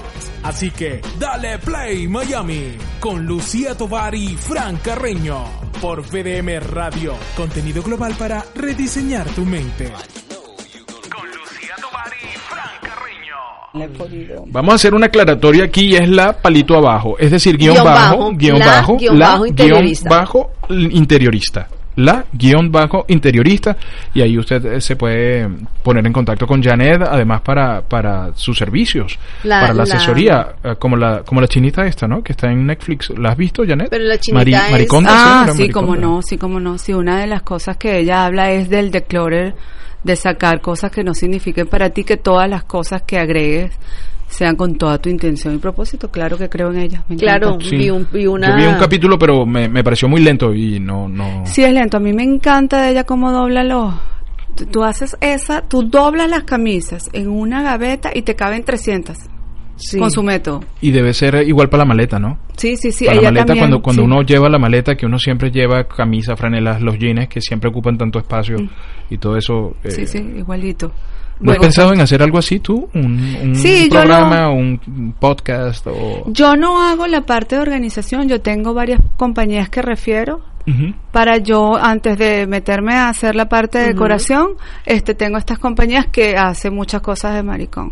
Así 0.43 0.71
que 0.71 1.01
dale 1.19 1.59
play 1.59 2.07
Miami 2.07 2.75
con 2.99 3.25
Lucía 3.25 3.75
Tovar 3.77 4.15
y 4.15 4.29
Frank 4.29 4.81
Carreño 4.81 5.43
por 5.79 6.01
VDM 6.01 6.59
Radio. 6.73 7.13
Contenido 7.35 7.83
global 7.83 8.15
para 8.17 8.43
rediseñar 8.55 9.27
tu 9.29 9.45
mente. 9.45 9.91
Con 11.13 11.27
Lucía 11.27 11.75
Tovar 11.79 12.11
y 12.21 12.37
Frank 12.37 12.81
Carreño. 12.81 14.45
Vamos 14.47 14.71
a 14.71 14.75
hacer 14.75 14.95
una 14.95 15.07
aclaratoria 15.07 15.65
aquí, 15.65 15.95
es 15.95 16.09
la 16.09 16.33
palito 16.33 16.75
abajo, 16.75 17.17
es 17.19 17.29
decir, 17.31 17.57
guion, 17.57 17.75
Guión 17.75 17.85
bajo, 17.85 18.17
bajo, 18.17 18.31
guion 18.33 18.59
la, 18.59 18.65
bajo, 18.65 18.97
guion 18.97 19.19
la, 19.19 19.27
bajo, 19.29 19.45
interiorista. 19.45 20.09
guion 20.09 20.19
bajo, 20.19 20.51
interiorista. 20.69 21.67
La, 21.95 22.25
guion 22.31 22.71
bajo, 22.71 23.05
interiorista. 23.09 23.75
Y 24.13 24.21
ahí 24.21 24.37
usted 24.37 24.65
eh, 24.65 24.81
se 24.81 24.95
puede 24.95 25.49
poner 25.83 26.05
en 26.07 26.13
contacto 26.13 26.47
con 26.47 26.63
Janet, 26.63 27.01
además 27.01 27.41
para, 27.41 27.81
para 27.81 28.31
sus 28.35 28.57
servicios, 28.57 29.19
La- 29.43 29.61
para 29.61 29.73
la 29.73 29.77
la- 29.77 29.83
asesoría, 29.83 30.47
eh, 30.63 30.75
como 30.79 30.95
la, 30.95 31.23
como 31.23 31.41
la 31.41 31.47
chinita 31.47 31.85
esta, 31.85 32.07
¿no? 32.07 32.23
Que 32.23 32.31
está 32.31 32.51
en 32.51 32.65
Netflix. 32.65 33.09
¿La 33.17 33.29
has 33.31 33.37
visto, 33.37 33.63
Janet? 33.67 33.89
Pero 33.89 34.05
la 34.05 34.17
chinita 34.17 34.39
Mari- 34.43 34.53
es- 34.53 34.71
Mariconda, 34.71 35.09
Ah, 35.13 35.51
sí, 35.55 35.69
como 35.69 35.95
no, 35.95 36.21
sí, 36.21 36.37
como 36.37 36.59
no. 36.59 36.77
Sí, 36.77 36.93
una 36.93 37.19
de 37.19 37.27
las 37.27 37.41
cosas 37.43 37.77
que 37.77 37.97
ella 37.99 38.25
habla 38.25 38.51
es 38.51 38.69
del 38.69 38.89
declutter, 38.91 39.53
de 40.03 40.15
sacar 40.15 40.61
cosas 40.61 40.91
que 40.91 41.03
no 41.03 41.13
signifiquen 41.13 41.67
para 41.67 41.89
ti, 41.91 42.03
que 42.03 42.17
todas 42.17 42.49
las 42.49 42.63
cosas 42.63 43.03
que 43.03 43.19
agregues 43.19 43.71
sean 44.31 44.55
con 44.55 44.75
toda 44.75 44.97
tu 44.97 45.09
intención 45.09 45.53
y 45.55 45.57
propósito. 45.57 46.09
Claro 46.09 46.37
que 46.37 46.49
creo 46.49 46.71
en 46.71 46.79
ella. 46.79 47.03
me 47.09 47.17
Claro. 47.17 47.57
Sí. 47.61 47.75
vi, 47.77 47.89
un, 47.89 48.07
vi 48.11 48.25
una... 48.25 48.49
Yo 48.49 48.55
vi 48.55 48.65
un 48.73 48.79
capítulo, 48.79 49.19
pero 49.19 49.45
me, 49.45 49.67
me 49.69 49.83
pareció 49.83 50.07
muy 50.07 50.21
lento 50.21 50.53
y 50.53 50.79
no, 50.79 51.07
no. 51.09 51.43
Sí, 51.45 51.63
es 51.63 51.73
lento. 51.73 51.97
A 51.97 51.99
mí 51.99 52.13
me 52.13 52.23
encanta 52.23 52.81
de 52.81 52.91
ella 52.91 53.03
cómo 53.03 53.31
dobla 53.31 53.63
los... 53.63 53.93
Tú, 54.55 54.65
tú 54.65 54.83
haces 54.83 55.15
esa, 55.21 55.61
tú 55.61 55.83
doblas 55.83 56.29
las 56.29 56.43
camisas 56.43 57.09
en 57.13 57.29
una 57.29 57.61
gaveta 57.61 58.11
y 58.13 58.21
te 58.23 58.35
caben 58.35 58.63
300 58.63 59.17
Sí. 59.77 59.97
con 59.97 60.11
su 60.11 60.21
método. 60.21 60.63
Y 60.79 60.91
debe 60.91 61.11
ser 61.11 61.43
igual 61.47 61.67
para 61.67 61.81
la 61.81 61.85
maleta, 61.87 62.19
¿no? 62.19 62.37
Sí, 62.55 62.75
sí, 62.77 62.91
sí. 62.91 63.05
para 63.05 63.15
la 63.17 63.23
maleta, 63.29 63.45
también, 63.47 63.63
cuando, 63.63 63.81
cuando 63.81 64.01
sí. 64.03 64.05
uno 64.05 64.21
lleva 64.21 64.47
la 64.47 64.59
maleta, 64.59 64.95
que 64.95 65.07
uno 65.07 65.17
siempre 65.17 65.49
lleva 65.49 65.85
camisa, 65.85 66.35
franelas, 66.35 66.81
los 66.83 66.99
jeans, 66.99 67.27
que 67.27 67.41
siempre 67.41 67.69
ocupan 67.71 67.97
tanto 67.97 68.19
espacio 68.19 68.57
y 69.09 69.17
todo 69.17 69.37
eso. 69.37 69.75
eh, 69.83 69.87
Mm. 69.87 69.91
Sí, 69.91 70.05
sí, 70.05 70.17
igualito. 70.37 70.91
¿No 71.41 71.51
has 71.51 71.57
pensado 71.57 71.93
en 71.93 72.01
hacer 72.01 72.21
algo 72.21 72.37
así 72.37 72.59
tú? 72.59 72.89
¿Un, 72.93 73.35
un 73.43 73.55
Sí, 73.55 73.85
yo 73.85 73.99
programa, 73.99 74.49
un 74.51 75.15
podcast? 75.19 75.87
O... 75.87 76.23
Yo 76.27 76.55
no 76.55 76.81
hago 76.81 77.07
la 77.07 77.21
parte 77.21 77.55
de 77.55 77.61
organización, 77.61 78.27
yo 78.29 78.41
tengo 78.41 78.73
varias 78.73 79.01
compañías 79.17 79.69
que 79.69 79.81
refiero 79.81 80.41
para 81.11 81.37
yo 81.37 81.75
antes 81.75 82.17
de 82.17 82.47
meterme 82.47 82.93
a 82.93 83.09
hacer 83.09 83.35
la 83.35 83.49
parte 83.49 83.79
de 83.79 83.87
decoración, 83.87 84.51
este 84.85 85.13
tengo 85.13 85.37
estas 85.37 85.59
compañías 85.59 86.07
que 86.07 86.35
hacen 86.37 86.73
muchas 86.73 87.01
cosas 87.01 87.35
de 87.35 87.43
maricón. 87.43 87.91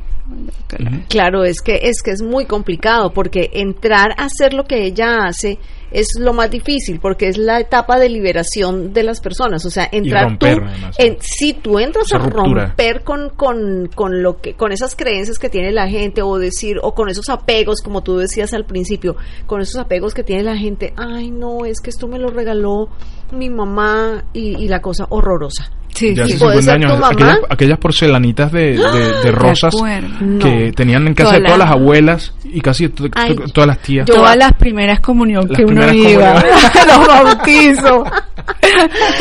Claro, 1.07 1.43
es 1.43 1.61
que 1.61 1.79
es 1.83 2.03
que 2.03 2.11
es 2.11 2.21
muy 2.21 2.45
complicado 2.45 3.11
porque 3.11 3.49
entrar 3.53 4.11
a 4.17 4.25
hacer 4.25 4.53
lo 4.53 4.65
que 4.65 4.83
ella 4.85 5.25
hace 5.25 5.57
es 5.91 6.07
lo 6.19 6.33
más 6.33 6.49
difícil 6.51 6.99
porque 6.99 7.27
es 7.27 7.37
la 7.37 7.59
etapa 7.59 7.99
de 7.99 8.09
liberación 8.09 8.93
de 8.93 9.03
las 9.03 9.19
personas, 9.21 9.65
o 9.65 9.69
sea, 9.69 9.87
entrar 9.91 10.25
romper, 10.25 10.59
tú 10.59 10.65
además. 10.65 10.95
en, 10.99 11.17
si 11.21 11.53
tú 11.53 11.79
entras 11.79 12.11
a 12.13 12.17
ruptura. 12.17 12.65
romper 12.67 13.03
con, 13.03 13.29
con, 13.29 13.89
con 13.93 14.21
lo 14.21 14.41
que 14.41 14.53
con 14.53 14.71
esas 14.71 14.95
creencias 14.95 15.39
que 15.39 15.49
tiene 15.49 15.71
la 15.71 15.87
gente 15.87 16.21
o 16.21 16.37
decir 16.37 16.77
o 16.81 16.93
con 16.93 17.09
esos 17.09 17.29
apegos 17.29 17.81
como 17.81 18.03
tú 18.03 18.17
decías 18.17 18.53
al 18.53 18.65
principio, 18.65 19.15
con 19.45 19.61
esos 19.61 19.77
apegos 19.77 20.13
que 20.13 20.23
tiene 20.23 20.43
la 20.43 20.57
gente, 20.57 20.93
ay, 20.95 21.31
no, 21.31 21.65
es 21.65 21.79
que 21.81 21.89
esto 21.89 22.07
me 22.07 22.19
lo 22.19 22.29
regaló 22.29 22.89
mi 23.31 23.49
mamá 23.49 24.25
y, 24.33 24.63
y 24.63 24.67
la 24.67 24.81
cosa 24.81 25.05
horrorosa. 25.09 25.71
Sí, 25.99 26.13
De 26.13 26.23
hace 26.23 26.33
sí. 26.33 26.39
puede 26.39 26.61
50 26.61 26.71
ser 26.71 26.81
tu 26.81 26.93
años. 27.05 27.11
Aquellas, 27.11 27.39
aquellas 27.49 27.77
porcelanitas 27.77 28.51
de, 28.51 28.77
de- 28.77 29.21
de 29.23 29.31
rosas 29.33 29.73
que 29.75 30.25
No. 30.25 30.71
tenían 30.73 31.07
en 31.07 31.13
casa 31.13 31.33
de 31.33 31.37
Todas 31.39 31.53
todas 31.53 31.59
las 31.59 31.67
las- 31.69 31.75
abuelas 31.77 32.33
y 32.45 32.61
casi 32.61 32.89
to- 32.89 33.03
to- 33.03 33.09
Ay, 33.15 33.35
todas 33.53 33.67
las 33.67 33.79
tías. 33.79 34.07
yo- 34.07 34.13
Todas 34.15 34.35
las 34.37 34.53
primeras 34.53 34.99
comunión 35.01 35.45
Las 35.49 35.57
que 35.57 35.65
uno 35.65 35.93
iba, 35.93 36.33
los 36.87 37.07
bautizos. 37.07 38.03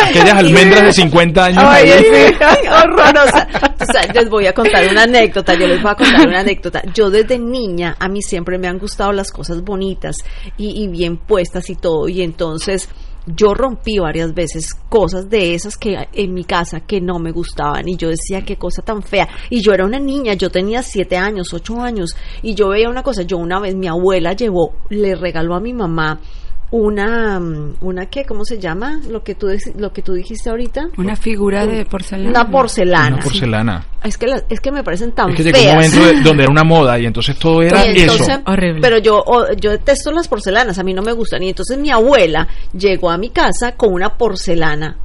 Aquellas 0.07 0.35
almendras 0.38 0.83
de 0.85 0.93
50 0.93 1.45
años. 1.45 1.64
Oye, 1.64 1.99
sí. 1.99 2.35
Horrorosa. 2.71 3.49
O 3.81 3.93
sea, 3.93 4.12
les 4.12 4.29
voy 4.29 4.47
a 4.47 4.53
contar 4.53 4.87
una 4.91 5.03
anécdota, 5.03 5.55
yo 5.55 5.67
les 5.67 5.81
voy 5.83 5.91
a 5.91 5.95
contar 5.95 6.27
una 6.27 6.41
anécdota. 6.41 6.83
Yo 6.95 7.11
desde 7.11 7.38
niña, 7.38 7.97
a 7.99 8.09
mí 8.09 8.23
siempre 8.23 8.59
me 8.59 8.69
han 8.69 8.79
gustado 8.79 9.12
las 9.12 9.31
cosas 9.31 9.62
bonitas 9.62 10.17
y, 10.57 10.83
y 10.85 10.88
bien 10.88 11.17
puestas 11.17 11.69
y 11.71 11.75
todo, 11.77 12.09
y 12.09 12.23
entonces 12.23 12.88
yo 13.35 13.55
rompí 13.55 13.99
varias 13.99 14.35
veces 14.35 14.75
cosas 14.88 15.29
de 15.29 15.55
esas 15.55 15.77
que 15.77 15.97
en 16.12 16.35
mi 16.35 16.45
casa 16.45 16.81
que 16.81 17.01
no 17.01 17.19
me 17.19 17.33
gustaban 17.33 17.88
y 17.88 17.97
yo 17.97 18.09
decía 18.09 18.45
qué 18.45 18.57
cosa 18.57 18.83
tan 18.83 19.03
fea 19.03 19.29
y 19.51 19.61
yo 19.61 19.73
era 19.73 19.85
una 19.85 19.99
niña 19.99 20.35
yo 20.35 20.51
tenía 20.51 20.83
siete 20.83 21.17
años 21.17 21.53
ocho 21.53 21.81
años 21.81 22.17
y 22.43 22.55
yo 22.55 22.69
veía 22.69 22.88
una 22.88 23.03
cosa 23.03 23.23
yo 23.23 23.37
una 23.38 23.61
vez 23.61 23.75
mi 23.75 23.88
abuela 23.88 24.33
llevó 24.33 24.75
le 24.88 25.14
regaló 25.14 25.55
a 25.55 25.61
mi 25.61 25.73
mamá 25.73 26.21
una 26.70 27.40
una 27.81 28.07
qué 28.07 28.24
cómo 28.24 28.44
se 28.44 28.59
llama 28.59 29.00
lo 29.09 29.22
que 29.24 29.35
tú 29.35 29.48
lo 29.76 29.92
que 29.92 30.02
tú 30.02 30.12
dijiste 30.12 30.50
ahorita 30.50 30.88
Una 30.98 31.16
figura 31.16 31.66
de 31.66 31.85
porcelana. 31.87 32.31
una 32.31 32.50
porcelana. 32.50 33.14
Una 33.16 33.24
porcelana. 33.24 33.87
Es 34.04 34.16
que, 34.18 34.26
la- 34.26 34.42
es 34.48 34.61
que 34.61 34.70
me 34.70 34.85
parecen 34.85 35.12
tan 35.12 35.31
Es 35.31 35.37
que 35.37 35.44
llegó 35.44 35.59
un 35.59 35.74
momento 35.76 36.04
de- 36.04 36.20
donde 36.22 36.42
era 36.44 36.52
una 36.52 36.64
moda 36.64 36.98
y 36.98 37.07
entonces 37.07 37.37
todo 37.38 37.62
era 37.62 37.85
Y 37.87 38.00
entonces- 38.00 38.28
eso. 38.28 38.40
Horrible. 38.46 38.81
Pero 38.83 38.98
yo, 38.98 39.18
o- 39.26 39.52
yo 39.54 39.70
detesto 39.70 40.12
las 40.12 40.28
porcelanas, 40.28 40.78
a 40.78 40.83
mí 40.85 40.92
no 40.94 41.02
me 41.02 41.12
gustan. 41.12 41.42
Y 41.42 41.48
entonces 41.48 41.78
mi 41.78 41.90
abuela 41.90 42.46
llegó 42.72 43.11
a 43.11 43.18
mi 43.18 43.31
casa 43.31 43.72
con 43.72 43.92
una 43.92 44.16
porcelana. 44.16 44.96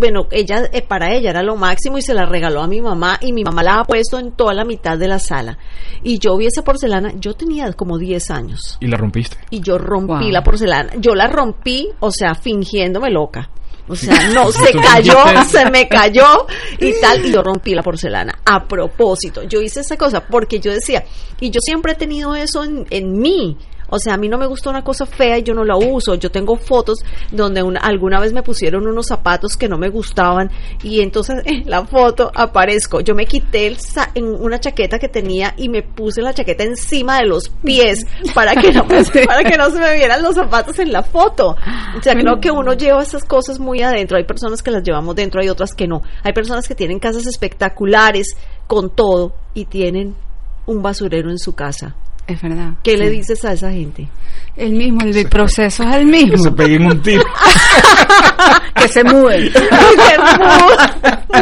Bueno, 0.00 0.26
ella, 0.30 0.62
eh, 0.72 0.82
para 0.82 1.12
ella 1.14 1.30
era 1.30 1.42
lo 1.42 1.56
máximo 1.56 1.98
y 1.98 2.02
se 2.02 2.14
la 2.14 2.24
regaló 2.26 2.62
a 2.62 2.66
mi 2.66 2.80
mamá 2.80 3.18
y 3.20 3.32
mi 3.32 3.44
mamá 3.44 3.62
la 3.62 3.80
ha 3.80 3.84
puesto 3.84 4.18
en 4.18 4.32
toda 4.32 4.54
la 4.54 4.64
mitad 4.64 4.96
de 4.98 5.06
la 5.06 5.18
sala. 5.18 5.58
Y 6.02 6.18
yo 6.18 6.36
vi 6.36 6.46
esa 6.46 6.62
porcelana, 6.64 7.12
yo 7.16 7.34
tenía 7.34 7.70
como 7.74 7.98
10 7.98 8.30
años 8.30 8.78
Y 8.80 8.86
la 8.86 8.96
rompiste. 8.96 9.36
y 9.50 9.60
yo 9.60 9.76
rompí 9.78 10.24
Wow. 10.24 10.30
la 10.32 10.42
porcelana. 10.42 10.92
Yo 10.98 11.14
la 11.14 11.26
rompí, 11.28 11.88
o 12.00 12.10
sea, 12.10 12.34
fingiéndome 12.34 13.10
loca. 13.10 13.50
O 13.88 13.94
sea, 13.96 14.28
no, 14.30 14.50
se 14.52 14.72
cayó, 14.72 15.14
se 15.48 15.68
me 15.70 15.86
cayó 15.88 16.46
y 16.78 16.92
tal, 17.00 17.26
y 17.26 17.32
yo 17.32 17.42
rompí 17.42 17.74
la 17.74 17.82
porcelana. 17.82 18.38
A 18.44 18.66
propósito, 18.66 19.42
yo 19.42 19.60
hice 19.60 19.80
esa 19.80 19.96
cosa 19.96 20.24
porque 20.26 20.60
yo 20.60 20.72
decía, 20.72 21.04
y 21.40 21.50
yo 21.50 21.60
siempre 21.60 21.92
he 21.92 21.96
tenido 21.96 22.34
eso 22.34 22.64
en, 22.64 22.86
en 22.90 23.18
mí. 23.20 23.56
O 23.90 23.98
sea, 23.98 24.14
a 24.14 24.16
mí 24.16 24.28
no 24.28 24.38
me 24.38 24.46
gusta 24.46 24.70
una 24.70 24.82
cosa 24.82 25.04
fea 25.06 25.38
y 25.38 25.42
yo 25.42 25.52
no 25.54 25.64
la 25.64 25.76
uso. 25.76 26.14
Yo 26.14 26.30
tengo 26.30 26.56
fotos 26.56 26.98
donde 27.30 27.62
una- 27.62 27.80
alguna 27.80 28.20
vez 28.20 28.32
me 28.32 28.42
pusieron 28.42 28.86
unos 28.86 29.06
zapatos 29.06 29.56
que 29.56 29.68
no 29.68 29.76
me 29.78 29.88
gustaban 29.88 30.50
y 30.82 31.00
entonces 31.00 31.42
en 31.44 31.68
la 31.68 31.84
foto 31.86 32.30
aparezco. 32.34 33.00
Yo 33.00 33.14
me 33.14 33.26
quité 33.26 33.66
el 33.66 33.78
sa- 33.78 34.10
en 34.14 34.24
una 34.26 34.60
chaqueta 34.60 34.98
que 34.98 35.08
tenía 35.08 35.54
y 35.56 35.68
me 35.68 35.82
puse 35.82 36.22
la 36.22 36.32
chaqueta 36.32 36.64
encima 36.64 37.18
de 37.18 37.26
los 37.26 37.48
pies 37.48 38.06
para 38.34 38.54
que 38.54 38.72
no, 38.72 38.84
me- 38.84 39.02
para 39.26 39.42
que 39.44 39.56
no 39.58 39.70
se 39.70 39.78
me 39.78 39.94
vieran 39.96 40.22
los 40.22 40.34
zapatos 40.34 40.78
en 40.78 40.92
la 40.92 41.02
foto. 41.02 41.56
O 41.98 42.02
sea, 42.02 42.14
creo 42.14 42.40
que 42.40 42.50
uno 42.50 42.72
lleva 42.74 43.02
esas 43.02 43.24
cosas 43.24 43.58
muy 43.58 43.82
adentro. 43.82 44.16
Hay 44.16 44.24
personas 44.24 44.62
que 44.62 44.70
las 44.70 44.82
llevamos 44.82 45.14
dentro, 45.16 45.40
hay 45.40 45.48
otras 45.48 45.74
que 45.74 45.86
no. 45.86 46.02
Hay 46.22 46.32
personas 46.32 46.68
que 46.68 46.74
tienen 46.74 46.98
casas 46.98 47.26
espectaculares 47.26 48.36
con 48.66 48.90
todo 48.94 49.34
y 49.54 49.64
tienen 49.66 50.14
un 50.66 50.82
basurero 50.82 51.30
en 51.30 51.38
su 51.38 51.54
casa. 51.54 51.96
Es 52.30 52.40
verdad. 52.42 52.74
¿Qué 52.84 52.96
le 52.96 53.10
Sí. 53.10 53.16
dices 53.16 53.44
a 53.44 53.52
esa 53.54 53.72
gente? 53.72 54.06
El 54.56 54.72
mismo, 54.72 55.00
el 55.02 55.28
proceso 55.28 55.82
es 55.82 55.94
el 55.96 56.10
Que 56.10 56.20
se 56.20 56.26
mismo. 56.26 56.54
peguen 56.54 56.86
un 56.86 57.02
tiro. 57.02 57.24
que 58.76 58.88
se 58.88 59.02
"Mú- 59.04 59.28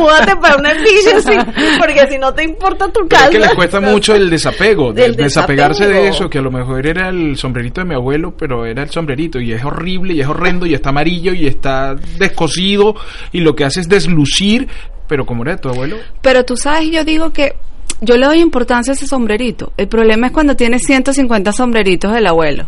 Múdate 0.01 0.37
para 0.37 0.57
un 0.57 0.67
edificio, 0.67 1.21
sí, 1.21 1.33
porque 1.79 2.07
si 2.11 2.19
no 2.19 2.33
te 2.33 2.45
importa 2.45 2.87
tu 2.87 3.01
Pero 3.01 3.09
casa. 3.09 3.25
es 3.27 3.31
que 3.31 3.39
les 3.39 3.55
cuesta 3.55 3.81
mucho 3.81 4.15
el 4.15 4.29
desapego, 4.31 4.93
de- 4.93 5.03
Del 5.03 5.17
desapegarse 5.17 5.87
de 5.89 6.09
eso, 6.09 6.29
que 6.29 6.39
a 6.39 6.43
lo 6.43 6.51
mejor 6.51 6.87
era 6.87 7.09
el 7.09 7.37
sombrerito 7.37 7.81
de 7.81 7.87
mi 7.87 7.95
abuelo, 7.95 8.35
pero 8.37 8.65
era 8.67 8.83
el 8.83 8.91
sombrerito 8.91 9.41
y 9.41 9.53
es 9.53 9.65
horrible 9.65 10.15
y 10.15 10.21
es 10.21 10.27
horrendo 10.27 10.67
y 10.67 10.75
está 10.75 10.91
amarillo 10.91 11.33
y 11.33 11.47
está 11.47 11.95
descosido 12.19 12.95
y 13.33 13.41
lo 13.41 13.55
que 13.57 13.65
hace 13.65 13.81
es 13.81 13.89
deslucir, 13.89 14.69
pero 15.09 15.25
como 15.27 15.43
era 15.43 15.53
de 15.53 15.59
tu 15.59 15.69
abuelo, 15.69 15.97
Pero 16.23 16.45
tú 16.45 16.57
sabes, 16.57 16.91
yo 16.91 17.05
digo 17.05 17.33
que 17.33 17.55
yo 18.01 18.17
le 18.17 18.27
doy 18.27 18.41
importancia 18.41 18.93
a 18.93 18.95
ese 18.95 19.07
sombrerito. 19.07 19.73
El 19.77 19.89
problema 19.89 20.27
es 20.29 20.33
cuando 20.33 20.57
tienes 20.57 20.83
150 20.85 21.53
sombreritos 21.53 22.13
del 22.13 22.27
abuelo. 22.27 22.67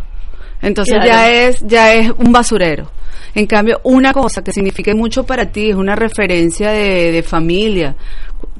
Entonces 0.61 0.93
Claro. 0.95 1.07
ya 1.09 1.31
es 1.31 1.61
ya 1.65 1.93
es 1.93 2.11
un 2.17 2.31
basurero. 2.31 2.91
En 3.33 3.45
cambio, 3.47 3.79
una 3.83 4.11
cosa 4.11 4.43
que 4.43 4.51
signifique 4.51 4.93
mucho 4.93 5.25
para 5.25 5.45
ti 5.45 5.69
es 5.69 5.75
una 5.75 5.95
referencia 5.95 6.71
de, 6.71 7.11
de 7.11 7.23
familia. 7.23 7.95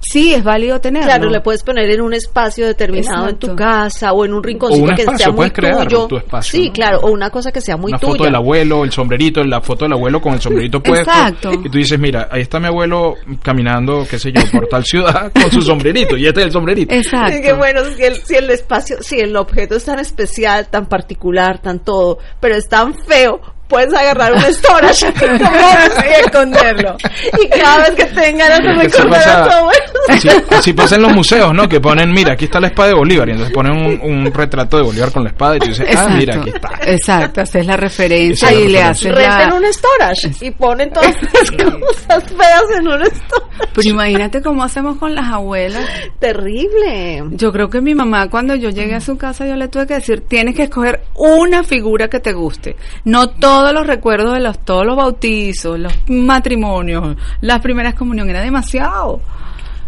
Sí, 0.01 0.33
es 0.33 0.43
válido 0.43 0.81
tenerlo. 0.81 1.07
Claro, 1.07 1.29
le 1.29 1.41
puedes 1.41 1.61
poner 1.63 1.89
en 1.91 2.01
un 2.01 2.13
espacio 2.13 2.65
determinado 2.65 3.29
en 3.29 3.37
tu 3.37 3.55
casa 3.55 4.13
o 4.13 4.25
en 4.25 4.33
un 4.33 4.41
rinconcito 4.41 4.83
O 4.83 4.89
un 4.89 4.95
que 4.95 5.03
espacio, 5.03 5.17
sea 5.19 5.27
muy 5.27 5.35
puedes 5.35 5.53
crear 5.53 5.87
tuyo. 5.87 6.07
tu 6.07 6.17
espacio, 6.17 6.59
sí, 6.59 6.67
¿no? 6.67 6.73
claro, 6.73 6.99
o 7.01 7.11
una 7.11 7.29
cosa 7.29 7.51
que 7.51 7.61
sea 7.61 7.77
muy 7.77 7.91
una 7.91 7.99
tuya. 7.99 8.11
foto 8.13 8.23
del 8.23 8.35
abuelo, 8.35 8.83
el 8.83 8.91
sombrerito, 8.91 9.43
la 9.43 9.61
foto 9.61 9.85
del 9.85 9.93
abuelo 9.93 10.19
con 10.19 10.33
el 10.33 10.41
sombrerito 10.41 10.81
puesto. 10.81 11.09
Exacto. 11.09 11.51
Y 11.53 11.69
tú 11.69 11.77
dices, 11.77 11.99
mira, 11.99 12.27
ahí 12.31 12.41
está 12.41 12.59
mi 12.59 12.67
abuelo 12.67 13.13
caminando, 13.43 14.05
qué 14.09 14.17
sé 14.17 14.31
yo, 14.31 14.41
por 14.51 14.67
tal 14.67 14.83
ciudad 14.83 15.31
con 15.39 15.51
su 15.51 15.61
sombrerito 15.61 16.17
y 16.17 16.25
este 16.25 16.41
es 16.41 16.45
el 16.47 16.51
sombrerito. 16.51 16.93
Exacto. 16.95 17.33
Es 17.35 17.41
que 17.41 17.53
bueno, 17.53 17.81
si 17.95 18.03
el, 18.03 18.15
si 18.15 18.35
el 18.35 18.49
espacio, 18.49 18.97
si 19.01 19.19
el 19.19 19.35
objeto 19.35 19.75
es 19.75 19.85
tan 19.85 19.99
especial, 19.99 20.67
tan 20.69 20.87
particular, 20.87 21.59
tan 21.61 21.79
todo, 21.79 22.17
pero 22.39 22.55
es 22.55 22.67
tan 22.67 22.95
feo, 22.95 23.39
puedes 23.71 23.93
agarrar 23.93 24.33
un 24.33 24.41
storage 24.53 25.07
y 25.07 26.25
esconderlo. 26.25 26.97
Y 27.41 27.47
cada 27.47 27.77
vez 27.77 27.91
que 27.91 28.05
tengan 28.05 28.37
ganas 28.49 28.59
de 28.77 28.85
Eso 28.85 28.97
recordar 28.97 29.21
a 29.29 29.43
tu 29.43 29.49
pasa- 29.49 29.57
abuelo. 29.59 29.81
Así, 30.09 30.29
así 30.49 30.73
pasa 30.73 30.95
en 30.97 31.01
los 31.03 31.13
museos, 31.13 31.53
¿no? 31.53 31.69
Que 31.69 31.79
ponen, 31.79 32.11
mira, 32.11 32.33
aquí 32.33 32.45
está 32.45 32.59
la 32.59 32.67
espada 32.67 32.89
de 32.89 32.95
Bolívar, 32.95 33.27
y 33.29 33.31
entonces 33.31 33.53
ponen 33.53 33.71
un, 33.73 34.01
un 34.01 34.33
retrato 34.33 34.77
de 34.77 34.83
Bolívar 34.83 35.11
con 35.11 35.23
la 35.23 35.29
espada 35.29 35.55
y 35.55 35.59
tú 35.59 35.67
dices, 35.69 35.85
ah, 35.87 35.91
Exacto. 35.91 36.13
mira, 36.17 36.35
aquí 36.35 36.49
está. 36.49 36.69
Exacto, 36.85 37.41
haces 37.41 37.65
la 37.65 37.77
referencia 37.77 38.49
Esa 38.49 38.57
es 38.57 38.61
la 38.63 38.67
y 38.69 38.71
le 38.73 38.81
haces 38.83 39.15
Renten 39.15 39.49
la... 39.49 39.55
un 39.55 39.65
storage 39.73 40.31
y 40.41 40.51
ponen 40.51 40.91
todas 40.91 41.15
las 41.21 41.51
cosas 41.51 42.23
feas 42.33 42.63
en 42.77 42.87
un 42.87 42.99
storage. 43.05 43.69
Pero 43.73 43.89
imagínate 43.89 44.41
cómo 44.41 44.63
hacemos 44.63 44.97
con 44.97 45.15
las 45.15 45.31
abuelas. 45.31 45.85
Terrible. 46.19 47.23
Yo 47.31 47.51
creo 47.51 47.69
que 47.69 47.79
mi 47.81 47.93
mamá 47.95 48.29
cuando 48.29 48.55
yo 48.55 48.69
llegué 48.69 48.95
a 48.95 49.01
su 49.01 49.17
casa 49.17 49.45
yo 49.45 49.55
le 49.55 49.67
tuve 49.67 49.85
que 49.87 49.93
decir, 49.95 50.21
tienes 50.27 50.55
que 50.55 50.63
escoger 50.63 51.01
una 51.15 51.63
figura 51.63 52.07
que 52.09 52.19
te 52.19 52.33
guste. 52.33 52.75
No 53.05 53.29
todos 53.61 53.73
los 53.75 53.85
recuerdos 53.85 54.33
de 54.33 54.39
los 54.39 54.57
todos 54.57 54.83
los 54.83 54.95
bautizos, 54.95 55.77
los 55.77 55.93
matrimonios, 56.07 57.15
las 57.41 57.61
primeras 57.61 57.93
comuniones, 57.93 58.31
era 58.31 58.41
demasiado. 58.41 59.21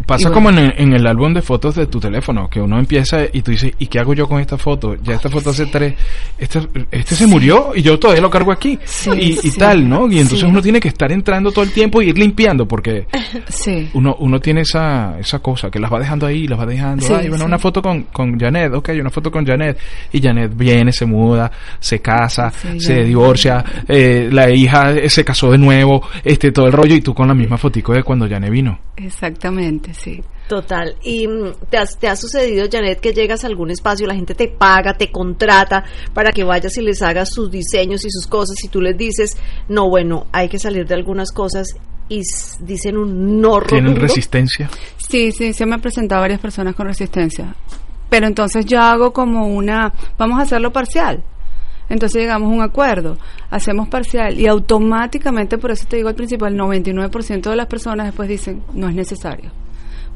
Pasa 0.06 0.30
como 0.30 0.50
en 0.50 0.58
el, 0.58 0.74
en 0.76 0.92
el 0.92 1.06
álbum 1.06 1.32
de 1.32 1.40
fotos 1.40 1.74
de 1.74 1.86
tu 1.86 1.98
teléfono, 1.98 2.48
que 2.48 2.60
uno 2.60 2.78
empieza 2.78 3.20
y 3.32 3.42
tú 3.42 3.52
dices, 3.52 3.72
¿y 3.78 3.86
qué 3.86 3.98
hago 4.00 4.12
yo 4.12 4.28
con 4.28 4.40
esta 4.40 4.58
foto? 4.58 4.96
Ya 5.02 5.14
esta 5.14 5.30
foto 5.30 5.50
hace 5.50 5.66
tres, 5.66 5.94
este, 6.38 6.60
este 6.90 7.14
se 7.14 7.26
murió 7.26 7.72
y 7.74 7.82
yo 7.82 7.98
todavía 7.98 8.20
lo 8.20 8.30
cargo 8.30 8.52
aquí. 8.52 8.78
Sí, 8.84 9.38
y, 9.42 9.50
tal, 9.52 9.88
¿no? 9.88 10.10
Y 10.10 10.18
entonces 10.18 10.46
uno 10.48 10.60
tiene 10.60 10.80
que 10.80 10.88
estar 10.88 11.10
entrando 11.10 11.52
todo 11.52 11.64
el 11.64 11.72
tiempo 11.72 12.02
y 12.02 12.08
ir 12.10 12.18
limpiando, 12.18 12.66
porque 12.66 13.06
uno, 13.94 14.16
uno 14.18 14.40
tiene 14.40 14.62
esa, 14.62 15.18
esa 15.18 15.38
cosa, 15.38 15.70
que 15.70 15.78
las 15.78 15.92
va 15.92 15.98
dejando 15.98 16.26
ahí, 16.26 16.46
las 16.46 16.58
va 16.58 16.66
dejando. 16.66 17.16
Ay, 17.16 17.28
bueno, 17.28 17.44
una 17.44 17.58
foto 17.58 17.80
con, 17.80 18.04
con 18.04 18.38
Janet, 18.38 18.74
ok, 18.74 18.90
una 19.00 19.10
foto 19.10 19.30
con 19.30 19.46
Janet. 19.46 19.78
Y 20.12 20.20
Janet 20.20 20.54
viene, 20.54 20.92
se 20.92 21.06
muda, 21.06 21.50
se 21.78 22.00
casa, 22.00 22.50
se 22.50 22.78
ya. 22.78 23.04
divorcia, 23.04 23.64
eh, 23.88 24.28
la 24.30 24.50
hija 24.50 24.92
eh, 24.92 25.08
se 25.08 25.24
casó 25.24 25.50
de 25.50 25.58
nuevo, 25.58 26.02
este, 26.22 26.52
todo 26.52 26.66
el 26.66 26.72
rollo, 26.72 26.94
y 26.94 27.00
tú 27.00 27.14
con 27.14 27.28
la 27.28 27.34
misma 27.34 27.56
fotico 27.56 27.92
de 27.92 28.02
cuando 28.02 28.28
Janet 28.28 28.50
vino. 28.50 28.78
Exactamente, 28.96 29.83
sí. 29.92 30.22
Total. 30.48 30.94
¿Y 31.02 31.26
mm, 31.26 31.52
te, 31.70 31.76
has- 31.78 31.98
te 31.98 32.06
ha 32.08 32.16
sucedido, 32.16 32.66
Janet, 32.70 33.00
que 33.00 33.12
llegas 33.12 33.44
a 33.44 33.46
algún 33.48 33.70
espacio, 33.70 34.06
la 34.06 34.14
gente 34.14 34.34
te 34.34 34.48
paga, 34.48 34.94
te 34.94 35.10
contrata 35.10 35.84
para 36.14 36.32
que 36.32 36.44
vayas 36.44 36.76
y 36.78 36.82
les 36.82 37.02
hagas 37.02 37.30
sus 37.30 37.50
diseños 37.50 38.04
y 38.04 38.10
sus 38.10 38.26
cosas 38.26 38.56
y 38.62 38.68
tú 38.68 38.80
les 38.80 38.96
dices, 38.96 39.36
no, 39.68 39.88
bueno, 39.88 40.26
hay 40.32 40.48
que 40.48 40.58
salir 40.58 40.86
de 40.86 40.94
algunas 40.94 41.32
cosas 41.32 41.66
y 42.08 42.20
dicen 42.60 42.96
un 42.98 43.40
no 43.40 43.60
Tienen 43.60 43.86
rotundo? 43.92 44.00
resistencia. 44.06 44.70
Sí, 45.08 45.32
sí, 45.32 45.52
se 45.52 45.66
me 45.66 45.74
han 45.74 45.80
presentado 45.80 46.20
varias 46.22 46.40
personas 46.40 46.74
con 46.74 46.86
resistencia. 46.86 47.54
Pero 48.10 48.26
entonces 48.26 48.64
yo 48.66 48.80
hago 48.80 49.12
como 49.12 49.46
una, 49.48 49.92
vamos 50.18 50.38
a 50.38 50.42
hacerlo 50.42 50.72
parcial. 50.72 51.22
Entonces 51.88 52.22
llegamos 52.22 52.50
a 52.50 52.54
un 52.54 52.62
acuerdo, 52.62 53.18
hacemos 53.50 53.88
parcial 53.88 54.38
y 54.38 54.46
automáticamente, 54.46 55.58
por 55.58 55.70
eso 55.70 55.86
te 55.88 55.96
digo 55.96 56.08
al 56.08 56.14
principio, 56.14 56.46
el 56.46 56.56
99% 56.58 57.42
de 57.50 57.56
las 57.56 57.66
personas 57.66 58.06
después 58.06 58.28
dicen, 58.28 58.62
no 58.74 58.88
es 58.88 58.94
necesario. 58.94 59.50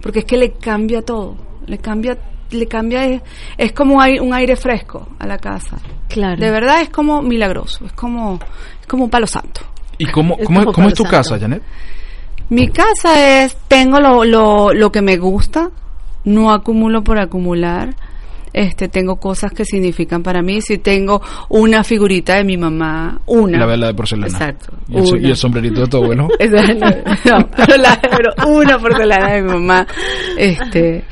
Porque 0.09 0.21
es 0.21 0.25
que 0.25 0.39
le 0.39 0.53
cambia 0.53 1.03
todo, 1.03 1.37
le 1.67 1.77
cambia, 1.77 2.17
le 2.51 2.67
cambia, 2.67 3.05
es, 3.05 3.21
es 3.59 3.73
como 3.73 4.01
hay 4.01 4.19
un 4.19 4.33
aire 4.33 4.57
fresco 4.57 5.07
a 5.19 5.27
la 5.27 5.37
casa. 5.37 5.77
Claro. 6.09 6.41
De 6.41 6.51
verdad 6.51 6.81
es 6.81 6.89
como 6.89 7.21
milagroso, 7.21 7.85
es 7.85 7.93
como, 7.93 8.39
es 8.81 8.87
como 8.87 9.05
un 9.05 9.11
palo 9.11 9.27
santo. 9.27 9.61
¿Y 9.99 10.07
cómo, 10.07 10.35
Es 10.39 10.47
cómo, 10.47 10.89
es 10.89 10.95
tu 10.95 11.05
casa. 11.05 11.39
Janet? 11.39 11.63
Mi 12.49 12.69
casa 12.69 13.43
es, 13.45 13.55
tengo 13.69 14.01
lo, 14.01 14.25
lo, 14.25 14.73
lo 14.73 14.91
que 14.91 15.03
me 15.03 15.19
gusta, 15.19 15.69
no 16.25 16.53
acumulo 16.53 17.05
por 17.05 17.19
acumular. 17.19 17.95
Este, 18.61 18.89
tengo 18.89 19.17
cosas 19.21 19.53
que 19.53 19.65
significan 19.65 20.21
para 20.25 20.43
mí. 20.43 20.61
Si 20.61 20.79
tengo 20.79 21.23
una 21.49 21.85
figurita 21.85 22.35
de 22.35 22.43
mi 22.45 22.57
mamá, 22.57 23.21
una. 23.27 23.57
La 23.57 23.67
vela 23.67 23.87
de 23.87 23.95
porcelana. 23.95 24.27
Exacto. 24.27 24.73
Y 24.89 24.99
el, 24.99 25.31
y 25.31 25.37
sombrerito 25.37 25.87
de 25.87 25.97
abuelo. 25.97 26.29
Esa- 26.41 26.75
no, 26.75 27.49
pero, 27.57 27.77
la- 27.77 28.01
pero 28.03 28.49
una 28.49 28.77
porcelana 28.81 29.35
de 29.35 29.43
mi 29.43 29.49
mamá, 29.53 29.87
este, 30.37 31.05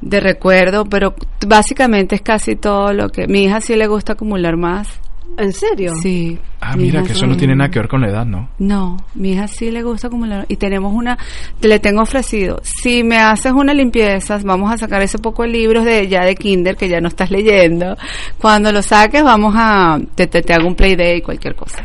de 0.00 0.20
recuerdo, 0.20 0.84
pero 0.84 1.14
básicamente 1.46 2.14
es 2.14 2.22
casi 2.22 2.54
todo 2.54 2.92
lo 2.92 3.08
que, 3.08 3.26
mi 3.26 3.42
hija 3.44 3.60
sí 3.60 3.74
le 3.74 3.88
gusta 3.88 4.12
acumular 4.12 4.56
más, 4.56 5.00
¿En 5.36 5.52
serio? 5.52 5.94
sí. 6.00 6.38
Ah, 6.60 6.76
mi 6.76 6.84
mira, 6.84 7.02
que 7.02 7.12
eso 7.12 7.26
no 7.26 7.36
tiene 7.36 7.54
nada 7.54 7.70
que 7.70 7.78
ver 7.78 7.88
con 7.88 8.00
la 8.00 8.08
edad, 8.08 8.24
¿no? 8.24 8.48
No, 8.58 8.96
mi 9.14 9.32
hija 9.32 9.46
sí 9.46 9.70
le 9.70 9.82
gusta 9.82 10.06
acumular 10.06 10.46
y 10.48 10.56
tenemos 10.56 10.94
una, 10.94 11.18
te 11.60 11.68
le 11.68 11.78
tengo 11.78 12.00
ofrecido, 12.00 12.60
si 12.62 13.04
me 13.04 13.18
haces 13.18 13.52
una 13.52 13.74
limpieza, 13.74 14.38
vamos 14.42 14.72
a 14.72 14.78
sacar 14.78 15.02
ese 15.02 15.18
poco 15.18 15.42
de 15.42 15.48
libros 15.48 15.84
de 15.84 16.08
ya 16.08 16.24
de 16.24 16.34
kinder 16.34 16.74
que 16.74 16.88
ya 16.88 17.02
no 17.02 17.08
estás 17.08 17.30
leyendo, 17.30 17.98
cuando 18.38 18.72
lo 18.72 18.80
saques 18.80 19.22
vamos 19.22 19.54
a, 19.54 19.98
te, 20.14 20.26
te, 20.26 20.40
te 20.40 20.54
hago 20.54 20.66
un 20.66 20.74
play 20.74 20.96
day, 20.96 21.20
cualquier 21.20 21.54
cosa. 21.54 21.84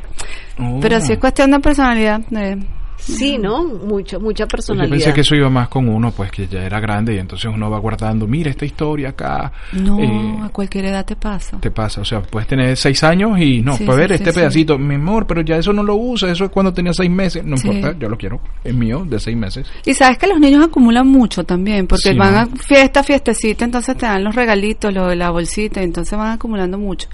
Oh. 0.57 0.79
Pero 0.81 1.01
si 1.01 1.13
es 1.13 1.19
cuestión 1.19 1.51
de 1.51 1.59
personalidad, 1.59 2.21
eh, 2.31 2.57
Sí, 2.99 3.37
¿no? 3.37 3.63
Mucho, 3.63 4.19
mucha 4.19 4.45
Pues 4.45 4.51
personalidad. 4.51 4.85
Yo 4.87 4.91
pensé 5.05 5.13
que 5.13 5.21
eso 5.21 5.35
iba 5.35 5.49
más 5.49 5.67
con 5.69 5.87
uno, 5.89 6.11
pues 6.11 6.31
que 6.31 6.47
ya 6.47 6.63
era 6.63 6.79
grande 6.79 7.15
y 7.15 7.17
entonces 7.17 7.49
uno 7.53 7.69
va 7.69 7.79
guardando, 7.79 8.27
mira 8.27 8.49
esta 8.51 8.65
historia 8.65 9.09
acá. 9.09 9.51
no, 9.73 9.99
Eh, 9.99 10.37
a 10.43 10.49
cualquier 10.49 10.85
edad 10.85 11.05
te 11.05 11.15
pasa. 11.15 11.57
te 11.59 11.71
pasa, 11.71 12.01
o 12.01 12.05
sea, 12.05 12.21
puedes 12.21 12.47
tener 12.47 12.75
seis 12.77 13.03
años 13.03 13.39
y 13.39 13.61
no, 13.61 13.75
Sí, 13.75 13.85
para 13.85 13.95
sí, 13.95 13.99
ver 14.01 14.09
sí, 14.09 14.15
este 14.15 14.31
sí. 14.31 14.39
pedacito, 14.39 14.77
mi 14.77 14.95
amor, 14.95 15.25
pero 15.25 15.41
ya 15.41 15.57
eso 15.57 15.73
no 15.73 15.81
lo 15.83 15.95
usa, 15.95 16.29
eso 16.31 16.45
es 16.45 16.51
cuando 16.51 16.73
tenía 16.73 16.93
seis 16.93 17.09
meses, 17.09 17.43
no 17.43 17.57
Sí. 17.57 17.67
importa, 17.69 17.97
yo 17.97 18.09
lo 18.09 18.17
quiero, 18.17 18.41
es 18.63 18.73
mío, 18.75 19.05
de 19.07 19.19
seis 19.19 19.35
meses. 19.37 19.67
Y 19.85 19.93
sabes 19.93 20.17
que 20.17 20.27
los 20.27 20.39
niños 20.39 20.63
acumulan 20.65 21.07
mucho 21.07 21.43
también, 21.43 21.87
porque 21.87 22.11
Sí, 22.11 22.17
van 22.17 22.35
a 22.35 22.45
fiesta, 22.47 23.01
fiestecita, 23.03 23.65
entonces 23.65 23.97
te 23.97 24.05
dan 24.05 24.23
los 24.23 24.35
regalitos, 24.35 24.93
lo 24.93 25.07
de 25.07 25.15
la 25.15 25.29
bolsita, 25.31 25.81
entonces 25.81 26.17
van 26.17 26.33
acumulando 26.33 26.77
mucho. 26.77 27.07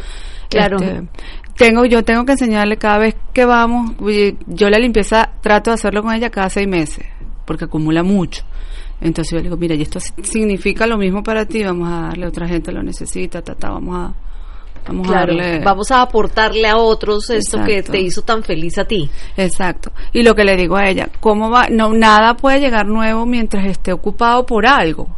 Claro. 0.50 0.78
Este, 0.78 1.04
tengo, 1.58 1.86
yo 1.86 2.04
tengo 2.04 2.26
que 2.26 2.34
enseñarle 2.34 2.78
cada 2.78 2.98
vez 2.98 3.16
que 3.34 3.46
vamos, 3.46 3.92
yo 4.48 4.70
la 4.70 4.78
limpieza 4.80 5.32
trato 5.42 5.70
de 5.72 5.76
hacerlo 5.76 6.02
con 6.04 6.14
ella 6.14 6.30
cada 6.30 6.50
seis 6.50 6.68
meses, 6.68 7.06
porque 7.46 7.66
acumula 7.66 8.04
mucho. 8.04 8.44
Entonces 9.02 9.32
yo 9.32 9.38
le 9.38 9.44
digo, 9.44 9.58
mira, 9.58 9.76
y 9.76 9.82
esto 9.82 10.00
si- 10.00 10.14
significa 10.24 10.88
lo 10.88 10.98
mismo 10.98 11.22
para 11.24 11.46
ti, 11.46 11.64
vamos 11.64 11.90
a 11.90 12.02
darle, 12.08 12.28
otra 12.28 12.48
gente 12.48 12.72
lo 12.72 12.82
necesita, 12.84 13.42
ta, 13.42 13.54
ta, 13.56 13.70
vamos 13.70 13.96
a, 13.96 14.14
vamos 14.88 15.08
Claro, 15.08 15.34
a 15.34 15.36
darle. 15.36 15.60
vamos 15.64 15.92
a 15.92 16.02
aportarle 16.02 16.68
a 16.68 16.78
otros 16.78 17.30
esto 17.30 17.62
que 17.64 17.84
te 17.84 18.00
hizo 18.00 18.22
tan 18.24 18.44
feliz 18.44 18.78
a 18.78 18.86
ti. 18.86 19.10
Exacto. 19.36 19.92
Y 20.14 20.24
lo 20.24 20.34
que 20.36 20.44
le 20.46 20.56
digo 20.56 20.78
a 20.78 20.88
ella, 20.90 21.10
¿cómo 21.20 21.50
va? 21.50 21.68
No, 21.70 21.94
nada 21.94 22.36
puede 22.36 22.60
llegar 22.60 22.86
nuevo 22.86 23.26
mientras 23.26 23.66
esté 23.66 23.92
ocupado 23.94 24.46
por 24.46 24.66
algo. 24.66 25.10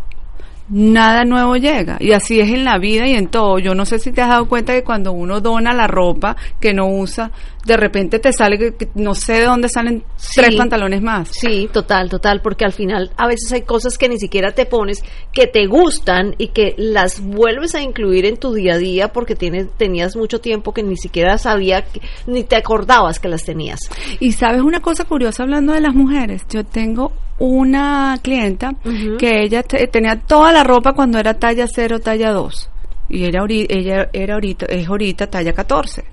Nada 0.69 1.23
nuevo 1.25 1.55
llega. 1.55 1.97
Y 1.99 2.11
así 2.11 2.39
es 2.39 2.49
en 2.49 2.63
la 2.65 2.77
vida 2.77 3.07
y 3.07 3.13
en 3.15 3.27
todo. 3.27 3.59
Yo 3.59 3.73
no 3.75 3.85
sé 3.85 3.99
si 3.99 4.11
te 4.11 4.21
has 4.21 4.29
dado 4.29 4.47
cuenta 4.47 4.73
que 4.73 4.83
cuando 4.83 5.11
uno 5.11 5.39
dona 5.41 5.73
la 5.73 5.87
ropa 5.87 6.35
que 6.59 6.73
no 6.73 6.87
usa, 6.87 7.31
de 7.65 7.75
repente 7.77 8.19
te 8.19 8.31
sale 8.31 8.57
que, 8.57 8.87
no 8.95 9.13
sé 9.13 9.33
de 9.33 9.45
dónde 9.45 9.67
salen 9.69 10.03
Sí. 10.15 10.41
tres 10.41 10.55
pantalones 10.55 11.01
más. 11.01 11.29
Sí, 11.29 11.69
total, 11.71 12.09
total, 12.09 12.41
porque 12.41 12.63
al 12.65 12.71
final 12.71 13.11
a 13.17 13.27
veces 13.27 13.51
hay 13.51 13.61
cosas 13.63 13.97
que 13.97 14.07
ni 14.09 14.17
siquiera 14.19 14.51
te 14.51 14.65
pones, 14.65 15.03
que 15.33 15.47
te 15.47 15.67
gustan 15.67 16.35
y 16.37 16.47
que 16.49 16.75
las 16.77 17.19
vuelves 17.21 17.75
a 17.75 17.81
incluir 17.81 18.25
en 18.25 18.37
tu 18.37 18.53
día 18.53 18.75
a 18.75 18.77
día 18.77 19.11
porque 19.11 19.35
tienes, 19.35 19.67
tenías 19.77 20.15
mucho 20.15 20.39
tiempo 20.39 20.73
que 20.73 20.83
ni 20.83 20.95
siquiera 20.97 21.37
sabía, 21.37 21.83
que- 21.83 22.01
ni 22.25 22.43
te 22.43 22.55
acordabas 22.55 23.19
que 23.19 23.27
las 23.27 23.43
tenías. 23.43 23.79
Y 24.19 24.31
sabes 24.31 24.61
una 24.61 24.79
cosa 24.81 25.03
curiosa 25.05 25.43
hablando 25.43 25.73
de 25.73 25.81
las 25.81 25.93
mujeres, 25.93 26.43
yo 26.49 26.63
tengo 26.63 27.11
una 27.39 28.17
clienta 28.21 28.71
que 29.17 29.43
ella 29.43 29.63
te- 29.63 29.87
tenía 29.87 30.15
toda 30.19 30.51
la 30.51 30.63
ropa 30.63 30.93
cuando 30.93 31.19
era 31.19 31.33
talla 31.35 31.65
0, 31.67 31.99
talla 31.99 32.31
2. 32.31 32.69
Y 33.09 33.23
era 33.25 33.43
ella 33.47 34.09
era 34.11 34.33
ahorita, 34.35 34.65
es 34.67 34.87
ahorita 34.87 35.27
talla 35.27 35.53
14. 35.53 36.03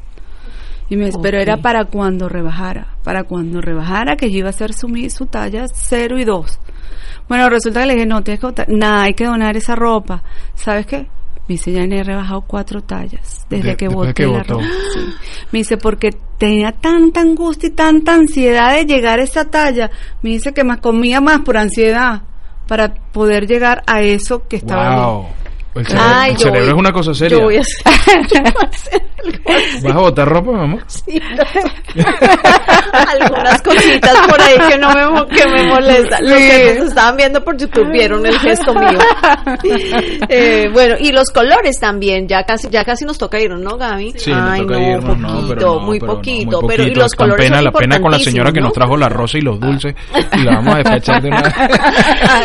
Y 0.91 0.97
me 0.97 1.07
dice, 1.07 1.19
pero 1.23 1.39
era 1.41 1.57
para 1.57 1.87
cuando 1.87 2.29
rebajara, 2.29 2.97
para 3.03 3.25
cuando 3.25 3.61
rebajara 3.61 4.17
que 4.17 4.31
yo 4.31 4.39
iba 4.39 4.49
a 4.49 4.51
hacer 4.51 4.75
su, 4.75 4.87
su 5.09 5.27
talla 5.27 5.65
0 5.73 6.19
y 6.19 6.25
2. 6.25 6.61
Bueno, 7.27 7.49
resulta 7.49 7.81
que 7.81 7.87
le 7.87 7.95
dije, 7.95 8.07
no, 8.07 8.23
tienes 8.23 8.41
que 8.41 8.47
nada, 8.69 9.05
hay 9.05 9.15
que 9.15 9.25
donar 9.25 9.57
esa 9.57 9.75
ropa. 9.75 10.23
¿Sabes 10.55 10.85
qué? 10.87 11.07
Me 11.47 11.55
dice, 11.55 11.73
ya 11.73 11.83
he 11.83 12.03
rebajado 12.03 12.41
cuatro 12.47 12.83
tallas 12.83 13.45
desde 13.51 13.71
De- 13.71 13.77
que 13.77 13.89
boté 13.89 14.15
que 14.15 14.27
la 14.27 14.43
ropa. 14.43 14.65
Sí. 14.95 15.01
Me 15.53 15.59
dice, 15.59 15.77
porque 15.77 16.11
tenía 16.39 16.73
tanta 16.73 17.21
angustia 17.21 17.69
y 17.69 17.73
tanta 17.73 18.15
ansiedad 18.15 18.75
de 18.75 18.87
llegar 18.87 19.21
a 19.21 19.25
esa 19.25 19.45
talla. 19.45 19.91
Me 20.23 20.31
dice 20.31 20.55
que 20.55 20.65
me 20.65 20.79
comía 20.79 21.21
más 21.21 21.41
por 21.43 21.57
ansiedad 21.59 22.23
para 22.67 22.95
poder 22.95 23.47
llegar 23.47 23.83
a 23.87 24.01
eso 24.01 24.49
que 24.49 24.57
estaba. 24.57 25.07
Wow. 25.07 25.27
El 25.75 25.87
cerebro, 25.87 26.09
Ay, 26.15 26.31
el 26.31 26.37
yo 26.37 26.43
cerebro 26.45 26.61
voy- 26.61 26.69
es 26.69 26.79
una 26.79 26.93
cosa 26.93 27.15
seria. 27.15 27.39
Yo 27.39 27.45
voy 27.45 27.57
a 27.57 27.61
hacer, 27.61 28.27
yo 28.33 28.43
voy 28.43 28.53
a 28.63 28.69
hacer 28.69 29.03
algo 29.25 29.51
así. 29.53 29.83
¿Vas 29.83 29.93
a 29.97 29.99
botar 29.99 30.29
ropa, 30.29 30.53
mi 30.53 30.61
amor? 30.65 30.83
Sí, 30.87 31.21
algunas 32.93 33.63
cositas 33.63 34.17
por 34.29 34.41
ahí 34.41 34.57
que 34.71 34.79
no 34.79 34.89
me 34.91 35.27
que 35.35 35.49
me 35.49 35.67
molestan. 35.69 36.23
Los 36.25 36.39
que 36.39 36.75
nos 36.79 36.89
estaban 36.89 37.17
viendo 37.17 37.43
por 37.45 37.57
YouTube 37.57 37.91
vieron 37.91 38.25
el 38.27 38.39
gesto 38.39 38.75
mío. 38.75 38.99
Eh, 40.29 40.69
bueno, 40.73 40.95
y 40.99 41.13
los 41.13 41.31
colores 41.31 41.79
también, 41.79 42.27
ya 42.29 42.45
casi 42.45 42.69
ya 42.71 42.85
casi 42.85 43.05
nos 43.05 43.19
toca 43.19 43.39
irnos, 43.39 43.61
¿no, 43.61 43.77
Gaby? 43.77 44.15
Sí, 44.17 44.31
nos 44.31 44.59
toca 44.59 44.75
no, 44.75 44.81
irnos, 44.81 45.19
no, 45.19 45.29
poquito, 45.29 45.49
pero 45.55 45.61
no, 45.75 45.81
muy 45.81 46.01
pero 46.01 46.13
no, 46.13 46.17
poquito, 46.19 46.61
muy 46.63 46.69
pero 46.69 46.83
y 46.83 46.87
poquito. 46.87 47.01
los 47.01 47.13
Es 47.13 47.17
colores 47.17 47.45
pena, 47.47 47.57
son 47.57 47.65
la 47.65 47.73
pena 47.73 48.01
con 48.01 48.11
la 48.11 48.19
señora 48.19 48.53
que 48.53 48.61
nos 48.61 48.73
trajo 48.73 48.97
la 48.97 49.09
rosa 49.09 49.39
y 49.39 49.41
los 49.43 49.61
dulces 49.61 49.95
y 50.33 50.39
la 50.43 50.55
vamos 50.57 50.75
a 50.75 50.79
despachar 50.79 51.23
de 51.23 51.29
una 51.29 51.41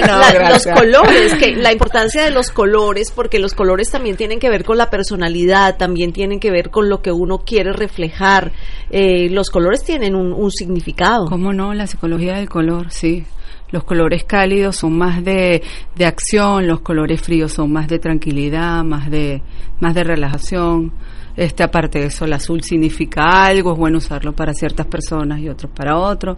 La- 0.08 0.50
los 0.50 0.66
colores, 0.68 1.34
que 1.36 1.56
la 1.56 1.72
importancia 1.72 2.24
de 2.24 2.32
los 2.32 2.52
colores, 2.52 3.12
porque 3.20 3.38
los 3.40 3.54
colores 3.54 3.92
también 3.92 4.16
tienen 4.16 4.40
que 4.40 4.50
ver 4.50 4.64
con 4.64 4.78
la 4.78 4.90
personalidad, 4.90 5.76
también 5.76 6.14
tienen 6.14 6.40
que 6.40 6.52
ver 6.52 6.70
con 6.70 6.88
lo 6.88 7.02
que 7.02 7.12
uno 7.12 7.40
quiere 7.40 7.74
reflejar. 7.74 8.54
Eh, 8.90 9.30
los 9.30 9.50
colores 9.50 9.84
tienen 9.84 10.16
un, 10.16 10.32
un 10.32 10.50
significado. 10.52 11.26
¿Cómo 11.26 11.52
no? 11.52 11.74
La 11.74 11.86
psicología 11.86 12.36
del 12.36 12.48
color, 12.48 12.92
sí. 12.92 13.26
Los 13.72 13.84
colores 13.84 14.24
cálidos 14.24 14.78
son 14.78 14.98
más 14.98 15.22
de, 15.22 15.62
de 15.98 16.06
acción, 16.06 16.66
los 16.66 16.80
colores 16.80 17.22
fríos 17.22 17.52
son 17.52 17.74
más 17.74 17.90
de 17.90 18.00
tranquilidad, 18.00 18.86
más 18.86 19.12
de, 19.12 19.42
más 19.82 19.94
de 19.94 20.06
relajación. 20.06 20.94
Este, 21.36 21.62
aparte 21.62 22.00
de 22.00 22.06
eso, 22.06 22.24
el 22.24 22.32
azul 22.32 22.64
significa 22.64 23.46
algo, 23.46 23.74
es 23.74 23.78
bueno 23.78 23.98
usarlo 23.98 24.32
para 24.32 24.54
ciertas 24.54 24.86
personas 24.86 25.42
y 25.42 25.50
otros 25.50 25.74
para 25.76 25.98
otros. 25.98 26.38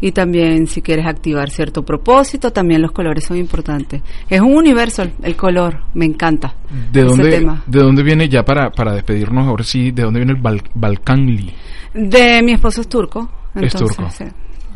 Y 0.00 0.12
también 0.12 0.66
si 0.66 0.82
quieres 0.82 1.06
activar 1.06 1.48
cierto 1.50 1.82
propósito, 1.82 2.52
también 2.52 2.82
los 2.82 2.92
colores 2.92 3.24
son 3.24 3.36
importantes. 3.38 4.02
Es 4.28 4.40
un 4.40 4.54
universo 4.54 5.02
el, 5.02 5.12
el 5.22 5.36
color, 5.36 5.80
me 5.94 6.04
encanta. 6.04 6.54
¿De 6.92 7.00
ese 7.00 7.08
dónde, 7.08 7.30
tema. 7.30 7.62
¿De 7.66 7.78
dónde 7.80 8.02
viene 8.02 8.28
ya 8.28 8.42
para, 8.44 8.70
para 8.70 8.92
despedirnos 8.92 9.46
ahora 9.46 9.64
sí? 9.64 9.92
¿De 9.92 10.02
dónde 10.02 10.20
viene 10.20 10.32
el 10.34 10.42
Bal- 10.42 10.62
Balkanli? 10.74 11.52
De 11.94 12.42
mi 12.42 12.52
esposo 12.52 12.82
es 12.82 12.88
turco. 12.88 13.28
Es 13.54 13.62
entonces, 13.74 13.96
turco. 13.96 14.10
sí, 14.10 14.24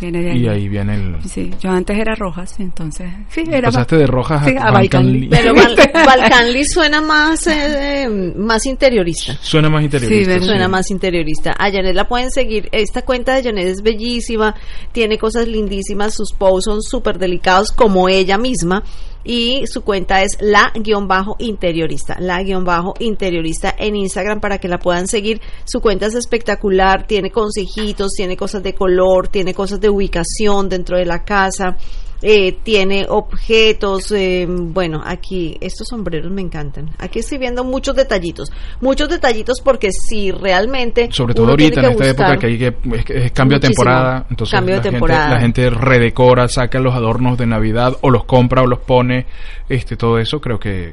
viene 0.00 0.22
de 0.22 0.36
Y 0.36 0.48
ahí. 0.48 0.68
viene 0.68 0.94
el... 0.94 1.16
Sí, 1.28 1.50
yo 1.60 1.70
antes 1.70 1.96
era 1.98 2.14
rojas, 2.14 2.58
entonces, 2.58 3.10
sí, 3.28 3.44
era 3.50 3.68
Pasaste 3.68 3.96
de 3.96 4.06
rojas 4.06 4.44
sí, 4.46 4.54
a 4.56 4.68
a. 4.68 4.70
Balkanli. 4.72 5.28
Pero 5.28 5.54
Val- 5.54 5.76
Balkanli 6.06 6.64
suena 6.64 7.00
más, 7.00 7.46
eh, 7.46 8.02
eh, 8.04 8.08
más 8.36 8.64
interiorista. 8.66 9.34
Suena 9.40 9.68
más 9.68 9.82
interiorista. 9.84 10.38
Sí, 10.40 10.44
Suena 10.46 10.68
más 10.68 10.90
interiorista. 10.90 11.52
A 11.58 11.70
Janet 11.70 11.94
la 11.94 12.08
pueden 12.08 12.30
seguir. 12.30 12.68
Esta 12.72 13.02
cuenta 13.02 13.34
de 13.34 13.42
Janet 13.44 13.66
es 13.66 13.82
bellísima, 13.82 14.54
tiene 14.92 15.18
cosas 15.18 15.46
lindísimas, 15.46 16.14
sus 16.14 16.32
posts 16.32 16.64
son 16.64 16.82
súper 16.82 17.18
delicados 17.18 17.70
como 17.72 18.08
ella 18.08 18.38
misma. 18.38 18.82
Y 19.22 19.66
su 19.66 19.83
cuenta 19.83 20.22
es 20.22 20.38
la-interiorista, 20.40 22.16
la-interiorista 22.18 23.74
en 23.78 23.96
Instagram 23.96 24.40
para 24.40 24.59
que 24.59 24.68
la 24.68 24.78
puedan 24.78 25.06
seguir. 25.06 25.40
Su 25.64 25.80
cuenta 25.80 26.06
es 26.06 26.14
espectacular, 26.14 27.06
tiene 27.06 27.30
consejitos, 27.30 28.12
tiene 28.12 28.37
cosas 28.37 28.62
de 28.62 28.74
color, 28.74 29.28
tiene 29.28 29.52
cosas 29.52 29.80
de 29.80 29.90
ubicación 29.90 30.68
dentro 30.68 30.96
de 30.96 31.04
la 31.04 31.24
casa. 31.24 31.76
Eh, 32.22 32.52
tiene 32.62 33.06
objetos, 33.09 34.12
eh, 34.12 34.46
bueno, 34.48 35.00
aquí 35.04 35.56
estos 35.61 35.88
sombreros 35.88 36.30
me 36.30 36.42
encantan. 36.42 36.90
Aquí 36.98 37.20
estoy 37.20 37.38
viendo 37.38 37.64
muchos 37.64 37.96
detallitos, 37.96 38.52
muchos 38.80 39.09
detallitos 39.09 39.61
porque 39.61 39.90
si 39.90 40.30
realmente 40.30 41.09
Sobre 41.12 41.35
todo 41.35 41.50
ahorita 41.50 41.80
en 41.80 41.92
esta 41.92 42.09
época 42.09 42.37
que 42.37 42.46
hay 42.46 42.59
que 42.59 42.74
es, 43.14 43.33
cambio 43.33 43.59
de 43.59 43.68
temporada, 43.68 44.26
entonces 44.28 44.52
Cambio 44.52 44.74
de 44.74 44.80
la, 44.80 44.90
temporada. 44.90 45.40
Gente, 45.40 45.64
la 45.64 45.70
gente 45.70 45.70
redecora, 45.70 46.48
saca 46.48 46.78
los 46.78 46.94
adornos 46.94 47.38
de 47.38 47.46
Navidad 47.46 47.96
o 48.02 48.11
los 48.11 48.24
compra 48.24 48.62
o 48.62 48.66
los 48.66 48.80
pone, 48.80 49.26
este 49.68 49.96
todo 49.96 50.18
eso 50.18 50.40
creo 50.40 50.59
que 50.59 50.92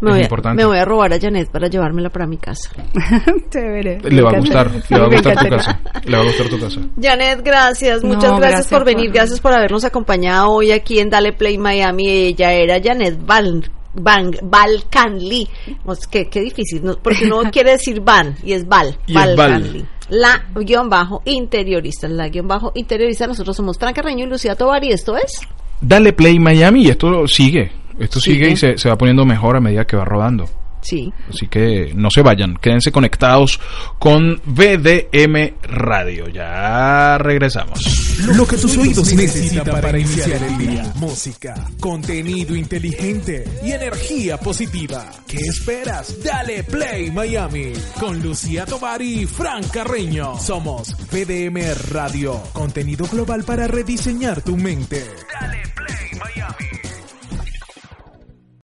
me 0.00 0.10
es 0.10 0.14
voy, 0.14 0.20
a, 0.20 0.22
importante. 0.24 0.56
me 0.62 0.66
voy 0.66 0.78
a 0.78 0.84
robar 0.84 1.12
a 1.12 1.20
Janet 1.20 1.50
para 1.50 1.68
llevármela 1.68 2.10
para 2.10 2.26
mi 2.26 2.36
casa. 2.36 2.70
Chévere. 3.50 3.98
Le 4.02 4.22
va 4.22 4.30
a 4.30 4.38
gustar, 4.38 4.70
le 4.88 4.98
va 4.98 5.06
a 5.06 5.08
gustar 5.14 5.36
tu 5.36 5.48
casa, 5.48 5.80
le 6.04 6.16
va 6.16 6.22
a 6.22 6.26
gustar 6.26 6.48
tu 6.48 6.60
casa. 6.60 6.80
Janet, 7.00 7.42
gracias, 7.44 8.02
No, 8.02 8.08
muchas 8.08 8.30
gracias, 8.30 8.40
gracias 8.50 8.66
por 8.68 8.84
venir, 8.84 9.06
por- 9.06 9.14
gracias 9.14 9.40
por 9.40 9.52
habernos 9.52 9.84
acompañado 9.84 10.50
hoy 10.50 10.70
aquí 10.72 10.98
en 11.00 11.10
Dale 11.10 11.32
Play 11.32 11.58
Miami. 11.58 12.08
Ella 12.08 12.52
era 12.52 12.80
Janet 12.82 13.18
Val, 13.26 13.70
Van, 13.94 14.30
Balcanli. 14.42 15.48
Pues, 15.84 16.06
qué, 16.06 16.28
qué 16.28 16.40
difícil, 16.40 16.84
¿no? 16.84 16.96
porque 17.02 17.26
uno 17.26 17.42
quiere 17.52 17.72
decir 17.72 18.00
Van 18.00 18.36
y 18.44 18.52
es 18.52 18.66
Val, 18.68 18.96
Y 19.06 19.12
es 19.12 19.14
Val. 19.16 19.36
Balcanli. 19.36 19.84
La 20.10 20.42
guion 20.54 20.88
bajo 20.88 21.20
interiorista, 21.26 22.08
la 22.08 22.28
guion 22.28 22.48
bajo 22.48 22.72
interiorista. 22.74 23.26
Nosotros 23.26 23.54
somos 23.54 23.76
Fran 23.78 23.92
Carreño 23.92 24.24
y 24.24 24.28
Lucía 24.28 24.54
Tobar 24.56 24.82
y 24.84 24.92
esto 24.92 25.16
es 25.18 25.40
Dale 25.80 26.12
play 26.14 26.38
Miami 26.38 26.84
y 26.84 26.88
esto 26.88 27.26
sigue, 27.28 27.70
esto 27.98 28.20
sigue, 28.20 28.44
Sigue. 28.44 28.50
y 28.52 28.56
se, 28.56 28.78
se 28.78 28.88
va 28.88 28.96
poniendo 28.98 29.24
mejor 29.24 29.56
a 29.56 29.60
medida 29.60 29.84
que 29.86 29.96
va 29.96 30.04
rodando. 30.04 30.48
Sí. 30.80 31.12
Así 31.28 31.48
que 31.48 31.92
no 31.94 32.08
se 32.10 32.22
vayan, 32.22 32.56
quédense 32.56 32.92
conectados 32.92 33.60
con 33.98 34.40
VDM 34.44 35.54
Radio. 35.62 36.28
Ya 36.28 37.18
regresamos. 37.18 38.16
Lo 38.36 38.46
que 38.46 38.56
tus 38.56 38.76
oídos 38.76 39.12
necesitan 39.12 39.80
para 39.80 39.98
iniciar 39.98 40.42
el 40.42 40.56
día. 40.58 40.92
Música, 40.96 41.54
contenido 41.80 42.54
inteligente 42.54 43.44
y 43.64 43.72
energía 43.72 44.38
positiva. 44.38 45.04
¿Qué 45.26 45.38
esperas? 45.38 46.22
Dale 46.22 46.62
Play 46.64 47.10
Miami 47.10 47.72
con 47.98 48.22
Lucía 48.22 48.64
Tovar 48.64 49.02
y 49.02 49.26
Fran 49.26 49.64
Carreño. 49.64 50.38
Somos 50.38 50.96
VDM 51.10 51.74
Radio, 51.90 52.40
contenido 52.52 53.06
global 53.06 53.44
para 53.44 53.66
rediseñar 53.66 54.42
tu 54.42 54.56
mente. 54.56 55.04
Dale 55.40 55.62